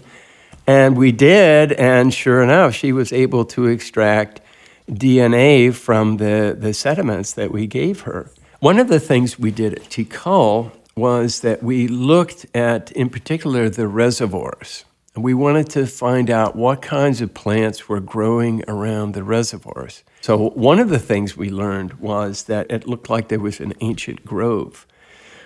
and 0.64 0.96
we 0.96 1.10
did. 1.10 1.72
And 1.72 2.14
sure 2.14 2.40
enough, 2.40 2.74
she 2.74 2.92
was 2.92 3.12
able 3.12 3.44
to 3.46 3.66
extract 3.66 4.40
DNA 4.88 5.74
from 5.74 6.18
the, 6.18 6.56
the 6.56 6.72
sediments 6.72 7.32
that 7.32 7.50
we 7.50 7.66
gave 7.66 8.02
her. 8.02 8.30
One 8.60 8.78
of 8.78 8.88
the 8.88 9.00
things 9.00 9.38
we 9.38 9.50
did 9.50 9.72
at 9.72 9.84
Tikal 9.84 10.72
was 10.94 11.40
that 11.40 11.62
we 11.62 11.88
looked 11.88 12.44
at, 12.54 12.92
in 12.92 13.08
particular, 13.08 13.70
the 13.70 13.88
reservoirs. 13.88 14.84
And 15.14 15.24
We 15.24 15.32
wanted 15.32 15.70
to 15.70 15.86
find 15.86 16.28
out 16.28 16.56
what 16.56 16.82
kinds 16.82 17.22
of 17.22 17.32
plants 17.32 17.88
were 17.88 18.00
growing 18.00 18.62
around 18.68 19.14
the 19.14 19.24
reservoirs. 19.24 20.04
So, 20.20 20.50
one 20.50 20.78
of 20.78 20.90
the 20.90 20.98
things 20.98 21.38
we 21.38 21.48
learned 21.48 21.94
was 21.94 22.44
that 22.44 22.70
it 22.70 22.86
looked 22.86 23.08
like 23.08 23.28
there 23.28 23.40
was 23.40 23.60
an 23.60 23.72
ancient 23.80 24.26
grove 24.26 24.86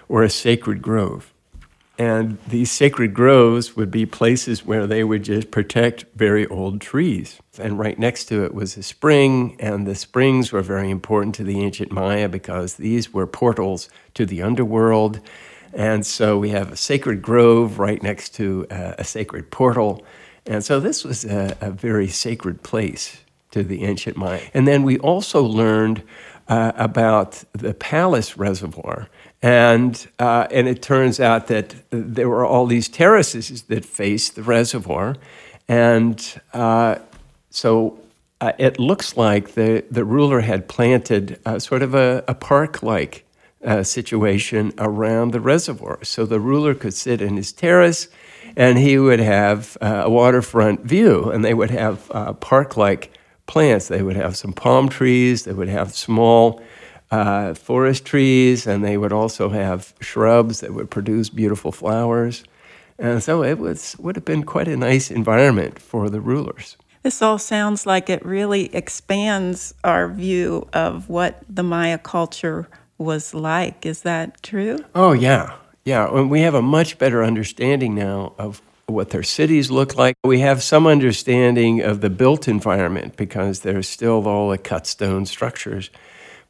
or 0.08 0.24
a 0.24 0.28
sacred 0.28 0.82
grove. 0.82 1.32
And 1.96 2.38
these 2.48 2.72
sacred 2.72 3.14
groves 3.14 3.76
would 3.76 3.90
be 3.90 4.04
places 4.04 4.64
where 4.64 4.86
they 4.86 5.04
would 5.04 5.22
just 5.22 5.52
protect 5.52 6.04
very 6.16 6.44
old 6.46 6.80
trees. 6.80 7.40
And 7.58 7.78
right 7.78 7.96
next 7.98 8.24
to 8.26 8.44
it 8.44 8.52
was 8.52 8.76
a 8.76 8.82
spring, 8.82 9.56
and 9.60 9.86
the 9.86 9.94
springs 9.94 10.50
were 10.50 10.62
very 10.62 10.90
important 10.90 11.36
to 11.36 11.44
the 11.44 11.60
ancient 11.60 11.92
Maya 11.92 12.28
because 12.28 12.74
these 12.74 13.12
were 13.12 13.28
portals 13.28 13.88
to 14.14 14.26
the 14.26 14.42
underworld. 14.42 15.20
And 15.72 16.04
so 16.04 16.38
we 16.38 16.50
have 16.50 16.72
a 16.72 16.76
sacred 16.76 17.22
grove 17.22 17.78
right 17.78 18.02
next 18.02 18.34
to 18.36 18.66
a, 18.70 18.96
a 18.98 19.04
sacred 19.04 19.52
portal. 19.52 20.04
And 20.46 20.64
so 20.64 20.80
this 20.80 21.04
was 21.04 21.24
a, 21.24 21.56
a, 21.60 21.70
very 21.70 22.08
sacred 22.08 22.62
place 22.62 23.23
to 23.54 23.62
the 23.62 23.84
ancient 23.84 24.16
Maya. 24.16 24.40
And 24.52 24.66
then 24.66 24.82
we 24.82 24.98
also 24.98 25.42
learned 25.42 26.02
uh, 26.48 26.72
about 26.76 27.44
the 27.52 27.72
Palace 27.72 28.36
Reservoir. 28.36 29.08
And, 29.42 30.06
uh, 30.18 30.46
and 30.50 30.68
it 30.68 30.82
turns 30.82 31.20
out 31.20 31.46
that 31.46 31.74
there 31.90 32.28
were 32.28 32.44
all 32.44 32.66
these 32.66 32.88
terraces 32.88 33.62
that 33.62 33.84
faced 33.84 34.34
the 34.34 34.42
reservoir. 34.42 35.16
And 35.68 36.40
uh, 36.52 36.96
so 37.50 37.98
uh, 38.40 38.52
it 38.58 38.78
looks 38.78 39.16
like 39.16 39.54
the, 39.54 39.84
the 39.90 40.04
ruler 40.04 40.40
had 40.40 40.66
planted 40.66 41.38
uh, 41.46 41.58
sort 41.58 41.82
of 41.82 41.94
a, 41.94 42.24
a 42.26 42.34
park 42.34 42.82
like 42.82 43.24
uh, 43.64 43.82
situation 43.82 44.72
around 44.78 45.32
the 45.32 45.40
reservoir. 45.40 45.98
So 46.02 46.26
the 46.26 46.40
ruler 46.40 46.74
could 46.74 46.94
sit 46.94 47.20
in 47.20 47.36
his 47.36 47.52
terrace 47.52 48.08
and 48.56 48.78
he 48.78 48.98
would 48.98 49.20
have 49.20 49.76
a 49.80 50.08
waterfront 50.08 50.82
view, 50.82 51.30
and 51.30 51.44
they 51.44 51.54
would 51.54 51.70
have 51.70 52.08
park 52.38 52.76
like 52.76 53.10
plants. 53.46 53.88
They 53.88 54.02
would 54.02 54.16
have 54.16 54.36
some 54.36 54.52
palm 54.52 54.88
trees, 54.88 55.44
they 55.44 55.52
would 55.52 55.68
have 55.68 55.94
small 55.94 56.62
uh, 57.10 57.54
forest 57.54 58.04
trees, 58.04 58.66
and 58.66 58.84
they 58.84 58.96
would 58.96 59.12
also 59.12 59.48
have 59.50 59.94
shrubs 60.00 60.60
that 60.60 60.74
would 60.74 60.90
produce 60.90 61.30
beautiful 61.30 61.72
flowers. 61.72 62.44
And 62.98 63.22
so 63.22 63.42
it 63.42 63.58
was, 63.58 63.96
would 63.98 64.16
have 64.16 64.24
been 64.24 64.44
quite 64.44 64.68
a 64.68 64.76
nice 64.76 65.10
environment 65.10 65.80
for 65.80 66.08
the 66.08 66.20
rulers. 66.20 66.76
This 67.02 67.20
all 67.20 67.38
sounds 67.38 67.86
like 67.86 68.08
it 68.08 68.24
really 68.24 68.74
expands 68.74 69.74
our 69.84 70.08
view 70.08 70.66
of 70.72 71.08
what 71.08 71.42
the 71.48 71.62
Maya 71.62 71.98
culture 71.98 72.66
was 72.96 73.34
like. 73.34 73.84
Is 73.84 74.02
that 74.02 74.42
true? 74.42 74.78
Oh, 74.94 75.12
yeah. 75.12 75.54
Yeah. 75.84 76.08
And 76.08 76.30
we 76.30 76.40
have 76.40 76.54
a 76.54 76.62
much 76.62 76.96
better 76.96 77.22
understanding 77.22 77.94
now 77.94 78.32
of 78.38 78.62
what 78.86 79.10
their 79.10 79.22
cities 79.22 79.70
look 79.70 79.96
like. 79.96 80.16
We 80.24 80.40
have 80.40 80.62
some 80.62 80.86
understanding 80.86 81.80
of 81.80 82.00
the 82.00 82.10
built 82.10 82.48
environment 82.48 83.16
because 83.16 83.60
there's 83.60 83.88
still 83.88 84.26
all 84.28 84.50
the 84.50 84.58
cut 84.58 84.86
stone 84.86 85.26
structures. 85.26 85.90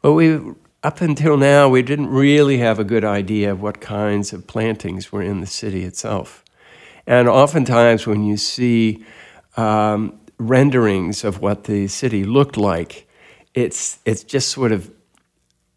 But 0.02 0.12
we, 0.14 0.38
up 0.82 1.00
until 1.00 1.36
now, 1.36 1.68
we 1.68 1.82
didn't 1.82 2.08
really 2.08 2.58
have 2.58 2.78
a 2.78 2.84
good 2.84 3.04
idea 3.04 3.52
of 3.52 3.62
what 3.62 3.80
kinds 3.80 4.32
of 4.32 4.46
plantings 4.46 5.12
were 5.12 5.22
in 5.22 5.40
the 5.40 5.46
city 5.46 5.84
itself. 5.84 6.44
And 7.06 7.28
oftentimes, 7.28 8.06
when 8.06 8.24
you 8.24 8.36
see 8.36 9.04
um, 9.56 10.18
renderings 10.38 11.24
of 11.24 11.40
what 11.40 11.64
the 11.64 11.86
city 11.88 12.24
looked 12.24 12.56
like, 12.56 13.08
it's, 13.54 13.98
it's 14.04 14.24
just 14.24 14.50
sort 14.50 14.72
of 14.72 14.90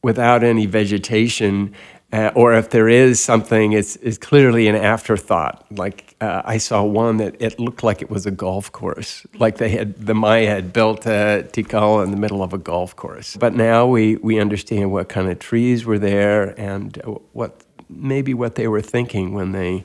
without 0.02 0.44
any 0.44 0.66
vegetation 0.66 1.74
uh, 2.14 2.32
or 2.36 2.54
if 2.54 2.70
there 2.70 2.88
is 2.88 3.20
something, 3.20 3.74
it's, 3.74 3.98
it's 3.98 4.18
clearly 4.18 4.68
an 4.68 4.76
afterthought. 4.76 5.66
Like 5.70 6.16
uh, 6.22 6.42
I 6.46 6.58
saw 6.58 6.84
one 6.84 7.18
that 7.18 7.36
it 7.42 7.60
looked 7.60 7.84
like 7.84 8.02
it 8.02 8.10
was 8.10 8.26
a 8.26 8.32
golf 8.32 8.72
course, 8.72 9.26
like 9.40 9.58
they 9.58 9.70
had 9.70 9.96
the 9.98 10.14
Maya 10.14 10.48
had 10.48 10.72
built 10.72 11.06
a 11.06 11.48
tikal 11.52 12.04
in 12.04 12.12
the 12.12 12.18
middle 12.18 12.42
of 12.42 12.54
a 12.54 12.58
golf 12.58 12.96
course. 12.96 13.36
But 13.36 13.54
now 13.56 13.88
we 13.88 14.16
we 14.16 14.40
understand 14.40 14.92
what 14.92 15.10
kind 15.10 15.30
of 15.30 15.40
trees 15.40 15.86
were 15.86 16.00
there 16.00 16.60
and 16.60 16.96
what 17.34 17.64
maybe 17.90 18.34
what 18.34 18.56
they 18.56 18.68
were 18.68 18.82
thinking 18.82 19.34
when 19.34 19.52
they 19.52 19.84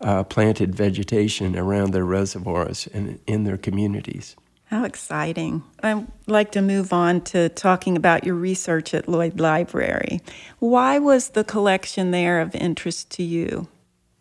uh, 0.00 0.22
planted 0.24 0.74
vegetation 0.74 1.56
around 1.56 1.92
their 1.92 2.04
reservoirs 2.04 2.88
and 2.92 3.18
in 3.26 3.44
their 3.44 3.56
communities. 3.56 4.36
How 4.66 4.84
exciting. 4.84 5.62
I'd 5.82 6.06
like 6.26 6.52
to 6.52 6.62
move 6.62 6.92
on 6.92 7.20
to 7.22 7.48
talking 7.50 7.96
about 7.96 8.24
your 8.24 8.34
research 8.34 8.94
at 8.94 9.08
Lloyd 9.08 9.38
Library. 9.38 10.20
Why 10.58 10.98
was 10.98 11.30
the 11.30 11.44
collection 11.44 12.10
there 12.10 12.40
of 12.40 12.54
interest 12.54 13.10
to 13.12 13.22
you? 13.22 13.68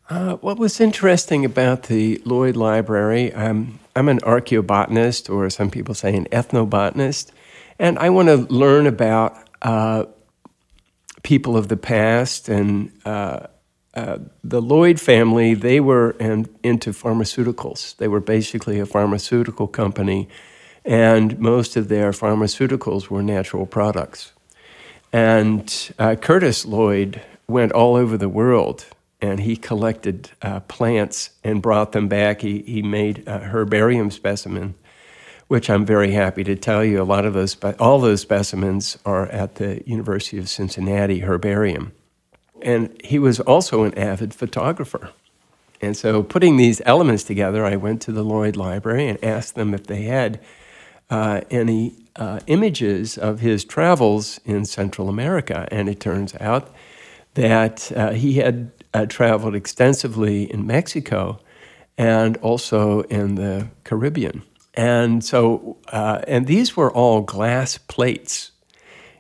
Uh, 0.10 0.36
what 0.36 0.60
was 0.60 0.82
interesting 0.82 1.46
about 1.46 1.84
the 1.84 2.22
Lloyd 2.26 2.58
Library, 2.58 3.34
um, 3.34 3.80
I'm 3.96 4.10
an 4.10 4.20
archaeobotanist, 4.20 5.34
or 5.34 5.50
some 5.50 5.72
people 5.72 5.96
say 5.96 6.16
an 6.16 6.26
ethnobotanist, 6.26 7.32
and 7.80 7.98
I 7.98 8.10
want 8.10 8.28
to 8.28 8.36
learn 8.54 8.86
about 8.86 9.38
uh, 9.62 10.06
people 11.24 11.56
of 11.56 11.70
the 11.70 11.78
past 11.78 12.50
and 12.50 12.92
uh, 13.06 13.48
uh, 13.94 14.18
the 14.44 14.62
Lloyd 14.62 15.00
family, 15.00 15.54
they 15.54 15.80
were 15.80 16.12
in, 16.20 16.48
into 16.64 16.92
pharmaceuticals. 16.92 17.96
They 17.98 18.08
were 18.08 18.20
basically 18.20 18.80
a 18.80 18.86
pharmaceutical 18.86 19.68
company, 19.68 20.28
and 20.84 21.38
most 21.40 21.76
of 21.76 21.90
their 21.90 22.12
pharmaceuticals 22.12 23.10
were 23.10 23.22
natural 23.22 23.66
products. 23.66 24.34
And 25.12 25.94
uh, 26.00 26.16
Curtis 26.16 26.66
Lloyd 26.66 27.22
went 27.48 27.72
all 27.72 27.96
over 27.96 28.18
the 28.18 28.30
world 28.30 28.88
and 29.22 29.40
he 29.40 29.56
collected 29.56 30.32
uh, 30.42 30.60
plants 30.62 31.30
and 31.46 31.62
brought 31.62 31.94
them 31.94 32.10
back. 32.10 32.42
He, 32.42 32.62
he 32.64 32.82
made 32.82 33.26
a 33.26 33.40
herbarium 33.40 34.12
specimen, 34.12 34.76
which 35.48 35.70
I'm 35.70 35.86
very 35.86 36.12
happy 36.12 36.44
to 36.44 36.58
tell 36.58 36.84
you. 36.84 37.02
A 37.02 37.04
lot 37.04 37.26
of 37.26 37.34
those, 37.34 37.56
all 37.80 38.00
those 38.00 38.20
specimens 38.20 38.98
are 39.06 39.28
at 39.28 39.56
the 39.56 39.82
University 39.86 40.40
of 40.40 40.50
Cincinnati 40.50 41.20
Herbarium. 41.20 41.94
And 42.64 43.00
he 43.04 43.20
was 43.20 43.40
also 43.42 43.84
an 43.84 43.98
avid 43.98 44.34
photographer. 44.34 45.12
And 45.82 45.98
so, 45.98 46.24
putting 46.24 46.56
these 46.56 46.82
elements 46.86 47.24
together, 47.24 47.66
I 47.66 47.76
went 47.76 48.02
to 48.04 48.14
the 48.14 48.24
Lloyd 48.24 48.56
Library 48.56 49.08
and 49.10 49.22
asked 49.24 49.56
them 49.56 49.74
if 49.74 49.86
they 49.88 50.04
had 50.04 50.40
uh, 51.10 51.42
any 51.52 51.94
uh, 52.16 52.40
images 52.48 53.18
of 53.18 53.42
his 53.42 53.66
travels 53.66 54.40
in 54.46 54.64
Central 54.66 55.10
America. 55.10 55.68
And 55.72 55.90
it 55.90 56.00
turns 56.00 56.36
out 56.40 56.74
that 57.34 57.92
uh, 57.96 58.12
he 58.12 58.36
had 58.36 58.72
uh, 58.94 59.06
traveled 59.08 59.56
extensively 59.56 60.52
in 60.52 60.66
Mexico 60.66 61.40
and 61.98 62.38
also 62.38 63.02
in 63.04 63.36
the 63.36 63.68
Caribbean. 63.84 64.44
And 64.74 65.24
so, 65.24 65.78
uh, 65.90 66.22
and 66.28 66.48
these 66.48 66.76
were 66.76 66.92
all 66.92 67.22
glass 67.22 67.78
plates, 67.78 68.52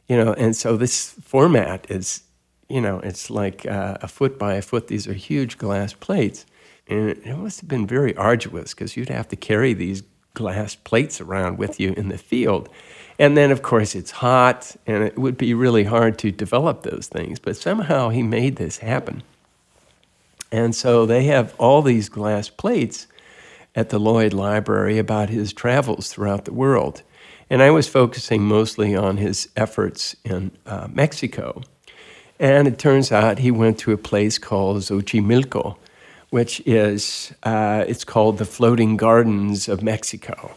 you 0.08 0.17
know, 0.17 0.34
and 0.34 0.56
so 0.56 0.77
this 0.77 1.12
format 1.21 1.86
is 1.89 2.23
you 2.69 2.82
know, 2.82 2.99
it's 2.99 3.30
like 3.30 3.65
uh, 3.65 3.97
a 4.02 4.08
foot 4.08 4.39
by 4.39 4.56
a 4.56 4.62
foot. 4.62 4.88
These 4.88 5.08
are 5.08 5.13
huge 5.13 5.58
glass 5.58 5.93
plates. 5.93 6.45
And 6.88 7.10
it 7.10 7.38
must 7.38 7.62
have 7.62 7.69
been 7.69 7.88
very 7.88 8.15
arduous 8.15 8.73
because 8.73 8.97
you'd 8.97 9.10
have 9.10 9.28
to 9.30 9.36
carry 9.36 9.73
these 9.73 10.04
glass 10.34 10.76
plates 10.76 11.21
around 11.21 11.58
with 11.58 11.80
you 11.80 11.93
in 11.93 12.10
the 12.10 12.17
field. 12.17 12.69
And 13.19 13.38
then, 13.38 13.52
of 13.52 13.62
course, 13.62 13.95
it's 13.95 14.12
hot, 14.12 14.76
and 14.88 15.04
it 15.04 15.17
would 15.17 15.38
be 15.38 15.54
really 15.54 15.84
hard 15.84 16.17
to 16.19 16.32
develop 16.32 16.84
those 16.84 17.08
things. 17.08 17.39
But 17.39 17.56
somehow 17.56 18.10
he 18.10 18.23
made 18.23 18.56
this 18.56 18.80
happen. 18.80 19.23
And 20.52 20.76
so 20.76 21.06
they 21.06 21.26
have 21.26 21.56
all 21.58 21.82
these 21.82 22.10
glass 22.10 22.49
plates 22.49 23.08
at 23.76 23.89
the 23.89 23.99
Lloyd 23.99 24.34
Library 24.34 24.97
about 24.97 25.30
his 25.30 25.54
travels 25.54 26.12
throughout 26.12 26.45
the 26.45 26.54
world. 26.54 27.02
And 27.49 27.62
I 27.62 27.71
was 27.71 27.88
focusing 27.88 28.43
mostly 28.43 28.95
on 28.95 29.17
his 29.17 29.49
efforts 29.56 30.15
in 30.23 30.52
uh, 30.65 30.88
Mexico. 30.91 31.62
And 32.39 32.67
it 32.67 32.78
turns 32.78 33.12
out 33.12 33.39
he 33.39 33.52
went 33.52 33.78
to 33.80 33.91
a 33.91 33.98
place 33.98 34.38
called 34.38 34.78
Xochimilco, 34.78 35.78
which 36.30 36.62
is, 36.65 37.34
uh, 37.43 37.86
it's 37.88 38.04
called 38.04 38.38
the 38.38 38.46
Floating 38.46 38.98
Gardens 38.98 39.69
of 39.69 39.84
Mexico. 39.84 40.56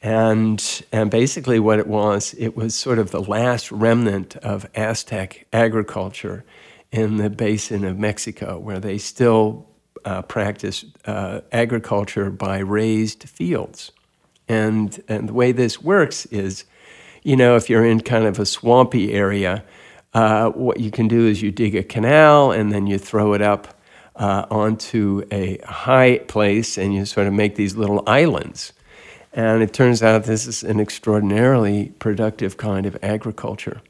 And, 0.00 0.84
and 0.90 1.10
basically, 1.10 1.60
what 1.60 1.78
it 1.78 1.86
was, 1.86 2.34
it 2.38 2.56
was 2.56 2.74
sort 2.74 2.98
of 2.98 3.10
the 3.10 3.22
last 3.22 3.70
remnant 3.70 4.36
of 4.36 4.66
Aztec 4.74 5.46
agriculture 5.52 6.44
in 6.90 7.16
the 7.18 7.30
basin 7.30 7.84
of 7.84 7.98
Mexico, 7.98 8.58
where 8.58 8.80
they 8.80 8.98
still 8.98 9.66
uh, 10.04 10.22
practice 10.22 10.84
uh, 11.06 11.40
agriculture 11.52 12.30
by 12.30 12.58
raised 12.58 13.28
fields. 13.28 13.92
And, 14.48 15.02
and 15.08 15.28
the 15.28 15.32
way 15.32 15.52
this 15.52 15.80
works 15.80 16.26
is, 16.26 16.64
you 17.22 17.36
know, 17.36 17.54
if 17.56 17.70
you're 17.70 17.84
in 17.86 18.00
kind 18.00 18.24
of 18.24 18.38
a 18.40 18.46
swampy 18.46 19.12
area, 19.12 19.64
uh, 20.14 20.50
what 20.50 20.80
you 20.80 20.90
can 20.90 21.08
do 21.08 21.26
is 21.26 21.42
you 21.42 21.50
dig 21.50 21.74
a 21.74 21.82
canal 21.82 22.52
and 22.52 22.72
then 22.72 22.86
you 22.86 22.98
throw 22.98 23.32
it 23.34 23.42
up 23.42 23.80
uh, 24.16 24.46
onto 24.50 25.22
a 25.30 25.58
high 25.64 26.18
place 26.18 26.76
and 26.76 26.94
you 26.94 27.04
sort 27.04 27.26
of 27.26 27.32
make 27.32 27.54
these 27.56 27.76
little 27.76 28.02
islands. 28.06 28.72
And 29.32 29.62
it 29.62 29.72
turns 29.72 30.02
out 30.02 30.24
this 30.24 30.46
is 30.46 30.62
an 30.62 30.78
extraordinarily 30.78 31.94
productive 31.98 32.58
kind 32.58 32.84
of 32.84 32.98
agriculture. 33.02 33.80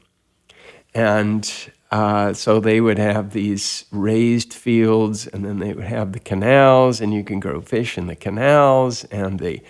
And 0.93 1.51
uh, 1.91 2.33
so 2.33 2.59
they 2.59 2.79
would 2.79 2.97
have 2.97 3.33
these 3.33 3.85
raised 3.91 4.53
fields, 4.53 5.27
and 5.27 5.43
then 5.45 5.59
they 5.59 5.73
would 5.73 5.83
have 5.83 6.13
the 6.13 6.19
canals, 6.19 7.01
and 7.01 7.13
you 7.13 7.23
can 7.23 7.39
grow 7.39 7.61
fish 7.61 7.97
in 7.97 8.07
the 8.07 8.15
canals, 8.15 9.03
and 9.05 9.39
the 9.39 9.61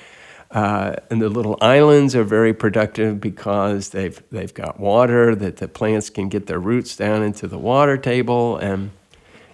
uh, 0.54 0.96
and 1.10 1.20
the 1.20 1.30
little 1.30 1.58
islands 1.62 2.16
are 2.16 2.24
very 2.24 2.54
productive 2.54 3.20
because 3.20 3.90
they've 3.90 4.22
they've 4.32 4.54
got 4.54 4.80
water 4.80 5.36
that 5.36 5.58
the 5.58 5.68
plants 5.68 6.12
can 6.12 6.30
get 6.30 6.46
their 6.46 6.60
roots 6.60 6.96
down 6.96 7.24
into 7.24 7.48
the 7.48 7.58
water 7.58 7.98
table, 7.98 8.58
and 8.58 8.92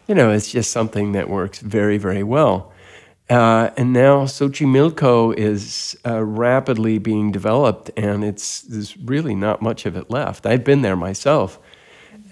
you 0.07 0.13
know 0.13 0.29
it's 0.29 0.51
just 0.51 0.71
something 0.71 1.13
that 1.13 1.29
works 1.29 1.59
very 1.59 1.97
very 1.97 2.23
well. 2.23 2.73
Uh, 3.29 3.69
and 3.77 3.93
now 3.93 4.25
Xochimilco 4.25 5.33
is 5.37 5.97
uh, 6.05 6.21
rapidly 6.21 6.97
being 6.97 7.31
developed, 7.31 7.91
and 7.95 8.25
it's 8.25 8.61
there's 8.61 8.97
really 8.97 9.35
not 9.35 9.61
much 9.61 9.85
of 9.85 9.95
it 9.95 10.11
left. 10.11 10.45
I've 10.45 10.65
been 10.65 10.81
there 10.81 10.97
myself, 10.97 11.59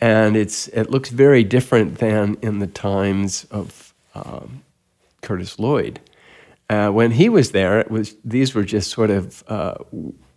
and 0.01 0.36
it's 0.36 0.67
it 0.69 0.89
looks 0.89 1.10
very 1.10 1.45
different 1.45 1.99
than 1.99 2.36
in 2.41 2.60
the 2.60 2.67
times 2.67 3.45
of 3.49 3.93
um, 4.13 4.63
Curtis 5.21 5.58
Lloyd. 5.58 6.01
Uh, 6.69 6.89
when 6.89 7.12
he 7.12 7.30
was 7.30 7.51
there, 7.51 7.80
it 7.80 7.89
was 7.89 8.15
these 8.25 8.53
were 8.53 8.63
just 8.63 8.91
sort 8.91 9.10
of 9.10 9.43
uh, 9.47 9.75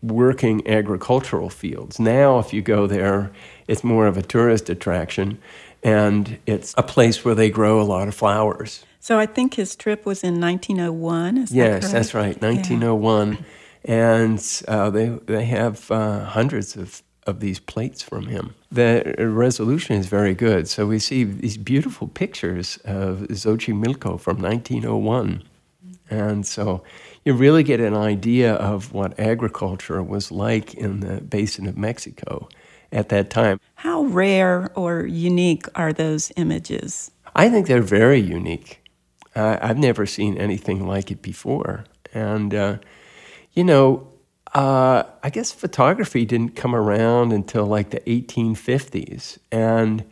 working 0.02 0.66
agricultural 0.68 1.50
fields. 1.50 1.98
Now, 1.98 2.38
if 2.38 2.52
you 2.52 2.62
go 2.62 2.86
there, 2.86 3.32
it's 3.66 3.82
more 3.82 4.06
of 4.06 4.16
a 4.16 4.22
tourist 4.22 4.70
attraction, 4.70 5.38
and 5.82 6.38
it's 6.46 6.74
a 6.78 6.82
place 6.82 7.24
where 7.24 7.34
they 7.34 7.50
grow 7.50 7.80
a 7.80 7.82
lot 7.82 8.06
of 8.06 8.14
flowers. 8.14 8.84
So 9.00 9.18
I 9.18 9.26
think 9.26 9.54
his 9.54 9.74
trip 9.74 10.06
was 10.06 10.22
in 10.22 10.40
1901. 10.40 11.38
Is 11.38 11.52
yes, 11.52 11.84
that 11.84 11.92
that's 11.92 12.14
right, 12.14 12.40
1901, 12.40 13.32
yeah. 13.84 13.92
and 13.92 14.62
uh, 14.68 14.90
they 14.90 15.08
they 15.08 15.44
have 15.46 15.90
uh, 15.90 16.24
hundreds 16.26 16.76
of 16.76 17.02
of 17.26 17.40
these 17.40 17.58
plates 17.58 18.02
from 18.02 18.26
him. 18.26 18.54
The 18.70 19.14
resolution 19.18 19.96
is 19.96 20.06
very 20.06 20.34
good. 20.34 20.68
So 20.68 20.86
we 20.86 20.98
see 20.98 21.24
these 21.24 21.56
beautiful 21.56 22.08
pictures 22.08 22.78
of 22.84 23.26
Xochimilco 23.28 24.20
from 24.20 24.40
1901. 24.40 25.42
And 26.11 26.44
so 26.44 26.83
you 27.25 27.33
really 27.35 27.62
get 27.62 27.81
an 27.81 27.94
idea 27.94 28.55
of 28.55 28.92
what 28.92 29.18
agriculture 29.18 30.03
was 30.03 30.33
like 30.33 30.75
in 30.75 31.01
the 31.01 31.20
basin 31.20 31.66
of 31.66 31.79
Mexico 31.79 32.49
at 32.92 33.09
that 33.11 33.31
time. 33.31 33.61
How 33.77 34.03
rare 34.03 34.70
or 34.75 35.07
unique 35.07 35.66
are 35.75 35.92
those 35.92 36.33
images? 36.37 37.12
I 37.35 37.49
think 37.49 37.68
they're 37.68 37.81
very 37.81 38.20
unique. 38.20 38.83
Uh, 39.37 39.59
I've 39.62 39.79
never 39.79 40.07
seen 40.07 40.37
anything 40.37 40.87
like 40.87 41.11
it 41.12 41.23
before. 41.23 41.85
And, 42.12 42.53
uh, 42.53 42.79
you 43.53 43.62
know, 43.62 44.09
uh, 44.55 45.05
I 45.23 45.31
guess 45.31 45.53
photography 45.53 46.25
didn't 46.25 46.57
come 46.57 46.75
around 46.75 47.33
until 47.33 47.66
like 47.66 47.90
the 47.90 48.01
1850s. 48.01 49.38
And 49.53 50.03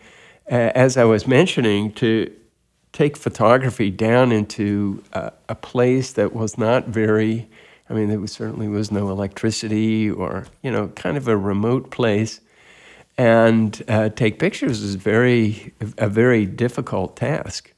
uh, 0.50 0.70
as 0.74 0.96
I 0.96 1.04
was 1.04 1.26
mentioning, 1.26 1.92
to 1.94 2.32
take 2.98 3.16
photography 3.16 3.90
down 3.90 4.32
into 4.32 5.04
a, 5.12 5.30
a 5.48 5.54
place 5.54 6.14
that 6.14 6.34
was 6.34 6.58
not 6.58 6.88
very, 6.88 7.48
I 7.88 7.94
mean, 7.94 8.08
there 8.08 8.18
was, 8.18 8.32
certainly 8.32 8.66
was 8.66 8.90
no 8.90 9.08
electricity 9.10 10.10
or, 10.10 10.46
you 10.64 10.72
know, 10.72 10.88
kind 10.88 11.16
of 11.16 11.28
a 11.28 11.36
remote 11.36 11.92
place. 11.92 12.40
And 13.16 13.80
uh, 13.86 14.08
take 14.08 14.40
pictures 14.40 14.82
is 14.82 14.96
very, 14.96 15.72
a 15.96 16.08
very 16.08 16.44
difficult 16.44 17.16
task 17.16 17.72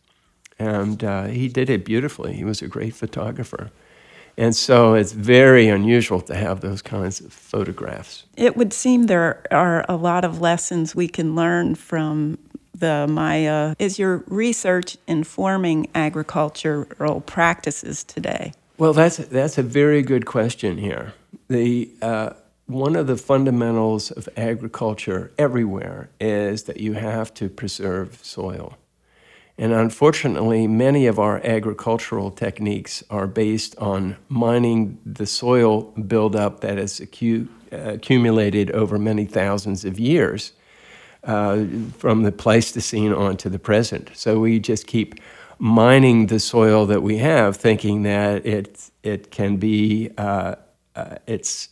and 0.59 1.05
uh, 1.05 1.25
he 1.25 1.49
did 1.49 1.69
it 1.69 1.85
beautifully. 1.85 2.33
He 2.33 2.45
was 2.45 2.63
a 2.63 2.69
great 2.69 2.95
photographer. 2.95 3.71
And 4.39 4.57
so 4.57 4.95
it's 4.95 5.13
very 5.13 5.69
unusual 5.69 6.23
to 6.23 6.35
have 6.35 6.63
those 6.63 6.81
kinds 6.81 7.21
of 7.21 7.31
photographs. 7.31 8.25
It 8.39 8.57
would 8.57 8.73
seem 8.73 9.05
there 9.05 9.43
are 9.51 9.85
a 9.87 9.97
lot 9.97 10.25
of 10.25 10.41
lessons 10.41 10.95
we 10.95 11.09
can 11.09 11.35
learn 11.35 11.75
from 11.75 12.39
the 12.81 13.07
Maya. 13.09 13.75
Is 13.79 13.99
your 13.99 14.25
research 14.27 14.97
informing 15.07 15.88
agricultural 15.95 17.21
practices 17.21 18.03
today? 18.05 18.53
Well, 18.79 18.93
that's, 18.93 19.19
that's 19.19 19.59
a 19.59 19.62
very 19.62 20.03
good 20.03 20.27
question 20.27 20.79
here. 20.79 21.14
The, 21.49 21.90
uh, 22.03 22.31
one 22.66 22.97
of 22.97 23.07
the 23.07 23.16
fundamentals 23.16 24.11
of 24.11 24.29
agriculture 24.37 25.33
everywhere 25.38 26.09
is 26.21 26.64
that 26.64 26.79
you 26.79 26.95
have 26.95 27.35
to 27.35 27.49
preserve 27.49 28.19
soil. 28.23 28.77
And 29.59 29.75
unfortunately, 29.75 30.66
many 30.66 31.07
of 31.07 31.19
our 31.19 31.45
agricultural 31.45 32.31
techniques 32.31 33.05
are 33.11 33.27
based 33.27 33.77
on 33.77 34.16
mining 34.31 34.99
the 35.05 35.27
soil 35.27 35.83
buildup 35.83 36.61
that 36.61 36.79
has 36.79 37.01
acu- 37.01 37.49
accumulated 37.71 38.71
over 38.71 38.99
many 38.99 39.27
thousands 39.27 39.85
of 39.85 39.99
years 39.99 40.53
uh, 41.25 41.65
from 41.99 42.23
the 42.23 42.33
Pleistocene 42.33 43.13
on 43.13 43.37
to 43.39 43.49
the 43.49 43.59
present. 43.59 44.11
So 44.15 44.41
we 44.41 44.59
just 44.59 44.87
keep 44.87 45.21
mining 45.59 46.27
the 46.27 46.41
soil 46.41 46.87
that 46.87 47.03
we 47.03 47.19
have, 47.19 47.57
thinking 47.57 48.03
that 48.05 48.47
it, 48.47 48.91
it 49.03 49.31
can 49.31 49.59
be, 49.59 50.11
uh, 50.17 50.55
uh, 50.97 51.17
it's 51.27 51.69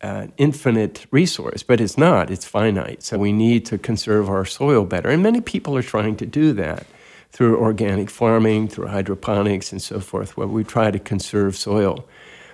an 0.00 0.32
infinite 0.36 1.06
resource, 1.10 1.62
but 1.62 1.80
it's 1.80 1.98
not, 1.98 2.30
it's 2.30 2.46
finite. 2.46 3.02
So 3.02 3.18
we 3.18 3.32
need 3.32 3.66
to 3.66 3.78
conserve 3.78 4.28
our 4.28 4.44
soil 4.44 4.84
better. 4.84 5.08
And 5.08 5.22
many 5.22 5.40
people 5.40 5.76
are 5.76 5.82
trying 5.82 6.16
to 6.16 6.26
do 6.26 6.52
that 6.54 6.86
through 7.30 7.58
organic 7.58 8.10
farming, 8.10 8.68
through 8.68 8.88
hydroponics, 8.88 9.72
and 9.72 9.82
so 9.82 9.98
forth, 9.98 10.36
where 10.36 10.46
we 10.46 10.62
try 10.62 10.90
to 10.90 10.98
conserve 10.98 11.56
soil. 11.56 12.06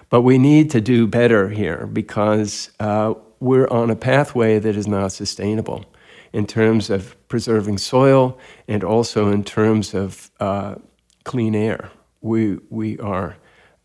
But 0.09 0.23
we 0.23 0.39
need 0.39 0.71
to 0.71 0.81
do 0.81 1.07
better 1.07 1.51
here 1.51 1.87
because 1.87 2.71
uh, 2.81 3.15
we're 3.41 3.69
on 3.69 3.91
a 3.91 3.97
pathway 3.97 4.59
that 4.59 4.77
is 4.77 4.87
not 4.87 5.13
sustainable 5.13 5.85
in 6.33 6.47
terms 6.47 6.91
of 6.91 7.17
preserving 7.29 7.79
soil 7.79 8.39
and 8.67 8.85
also 8.85 9.31
in 9.31 9.45
terms 9.45 9.95
of 9.95 10.31
uh, 10.41 10.77
clean 11.25 11.55
air. 11.55 11.91
We, 12.21 12.59
we 12.71 12.99
are 12.99 13.37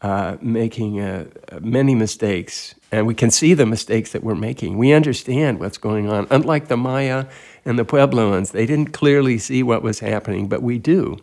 uh, 0.02 0.38
making 0.42 1.00
uh, 1.00 1.26
many 1.62 1.96
mistakes, 1.96 2.76
and 2.92 3.08
we 3.08 3.16
can 3.16 3.32
see 3.32 3.54
the 3.54 3.66
mistakes 3.66 4.12
that 4.12 4.24
we're 4.24 4.36
making. 4.36 4.78
We 4.78 4.92
understand 4.92 5.60
what's 5.60 5.78
going 5.78 6.10
on. 6.10 6.28
Unlike 6.30 6.68
the 6.68 6.78
Maya 6.78 7.26
and 7.64 7.80
the 7.80 7.86
Puebloans, 7.86 8.52
they 8.52 8.66
didn't 8.66 8.92
clearly 8.92 9.38
see 9.38 9.64
what 9.64 9.82
was 9.82 10.00
happening, 10.00 10.48
but 10.48 10.62
we 10.62 10.78
do. 10.78 11.20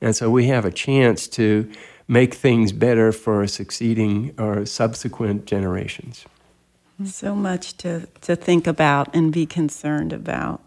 And 0.00 0.16
so 0.16 0.28
we 0.28 0.46
have 0.48 0.64
a 0.64 0.72
chance 0.72 1.28
to 1.28 1.70
make 2.08 2.34
things 2.34 2.72
better 2.72 3.12
for 3.12 3.46
succeeding 3.46 4.34
or 4.38 4.66
subsequent 4.66 5.46
generations. 5.46 6.24
So 7.04 7.34
much 7.34 7.76
to, 7.78 8.06
to 8.22 8.36
think 8.36 8.66
about 8.66 9.14
and 9.14 9.32
be 9.32 9.44
concerned 9.44 10.12
about. 10.12 10.62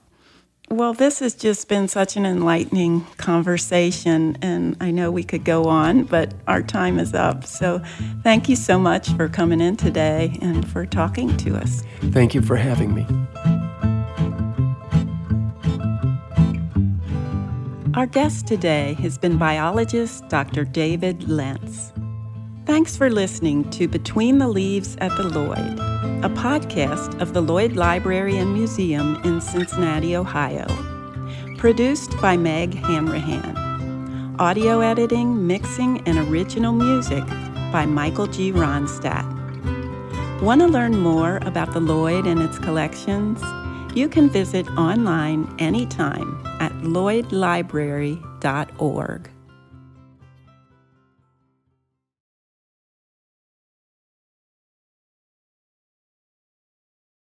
Well, 0.69 0.93
this 0.93 1.17
has 1.19 1.33
just 1.33 1.67
been 1.67 1.87
such 1.87 2.15
an 2.15 2.27
enlightening 2.27 3.01
conversation, 3.17 4.37
and 4.39 4.77
I 4.79 4.91
know 4.91 5.09
we 5.09 5.23
could 5.23 5.43
go 5.43 5.63
on, 5.63 6.03
but 6.03 6.35
our 6.45 6.61
time 6.61 6.99
is 6.99 7.15
up. 7.15 7.43
So, 7.43 7.81
thank 8.21 8.47
you 8.47 8.55
so 8.55 8.77
much 8.77 9.09
for 9.13 9.27
coming 9.27 9.61
in 9.61 9.77
today 9.77 10.37
and 10.43 10.69
for 10.69 10.85
talking 10.85 11.35
to 11.37 11.55
us. 11.55 11.81
Thank 12.11 12.35
you 12.35 12.43
for 12.43 12.55
having 12.55 12.93
me. 12.93 13.07
Our 17.95 18.05
guest 18.05 18.45
today 18.45 18.93
has 19.01 19.17
been 19.17 19.39
biologist 19.39 20.29
Dr. 20.29 20.65
David 20.65 21.27
Lentz. 21.27 21.91
Thanks 22.69 22.93
for 22.95 23.09
listening 23.09 23.67
to 23.71 23.87
Between 23.87 24.37
the 24.37 24.47
Leaves 24.47 24.95
at 25.01 25.09
the 25.17 25.23
Lloyd, 25.23 25.79
a 26.23 26.29
podcast 26.29 27.19
of 27.19 27.33
the 27.33 27.41
Lloyd 27.41 27.75
Library 27.75 28.37
and 28.37 28.53
Museum 28.53 29.19
in 29.23 29.41
Cincinnati, 29.41 30.15
Ohio. 30.15 30.67
Produced 31.57 32.15
by 32.21 32.37
Meg 32.37 32.75
Hanrahan. 32.75 34.35
Audio 34.37 34.81
editing, 34.81 35.47
mixing, 35.47 36.07
and 36.07 36.19
original 36.29 36.71
music 36.71 37.25
by 37.71 37.87
Michael 37.87 38.27
G. 38.27 38.51
Ronstadt. 38.51 39.25
Want 40.43 40.61
to 40.61 40.67
learn 40.67 40.99
more 40.99 41.37
about 41.37 41.73
the 41.73 41.79
Lloyd 41.79 42.27
and 42.27 42.39
its 42.39 42.59
collections? 42.59 43.41
You 43.97 44.07
can 44.07 44.29
visit 44.29 44.67
online 44.77 45.51
anytime 45.57 46.39
at 46.59 46.71
lloydlibrary.org. 46.83 49.29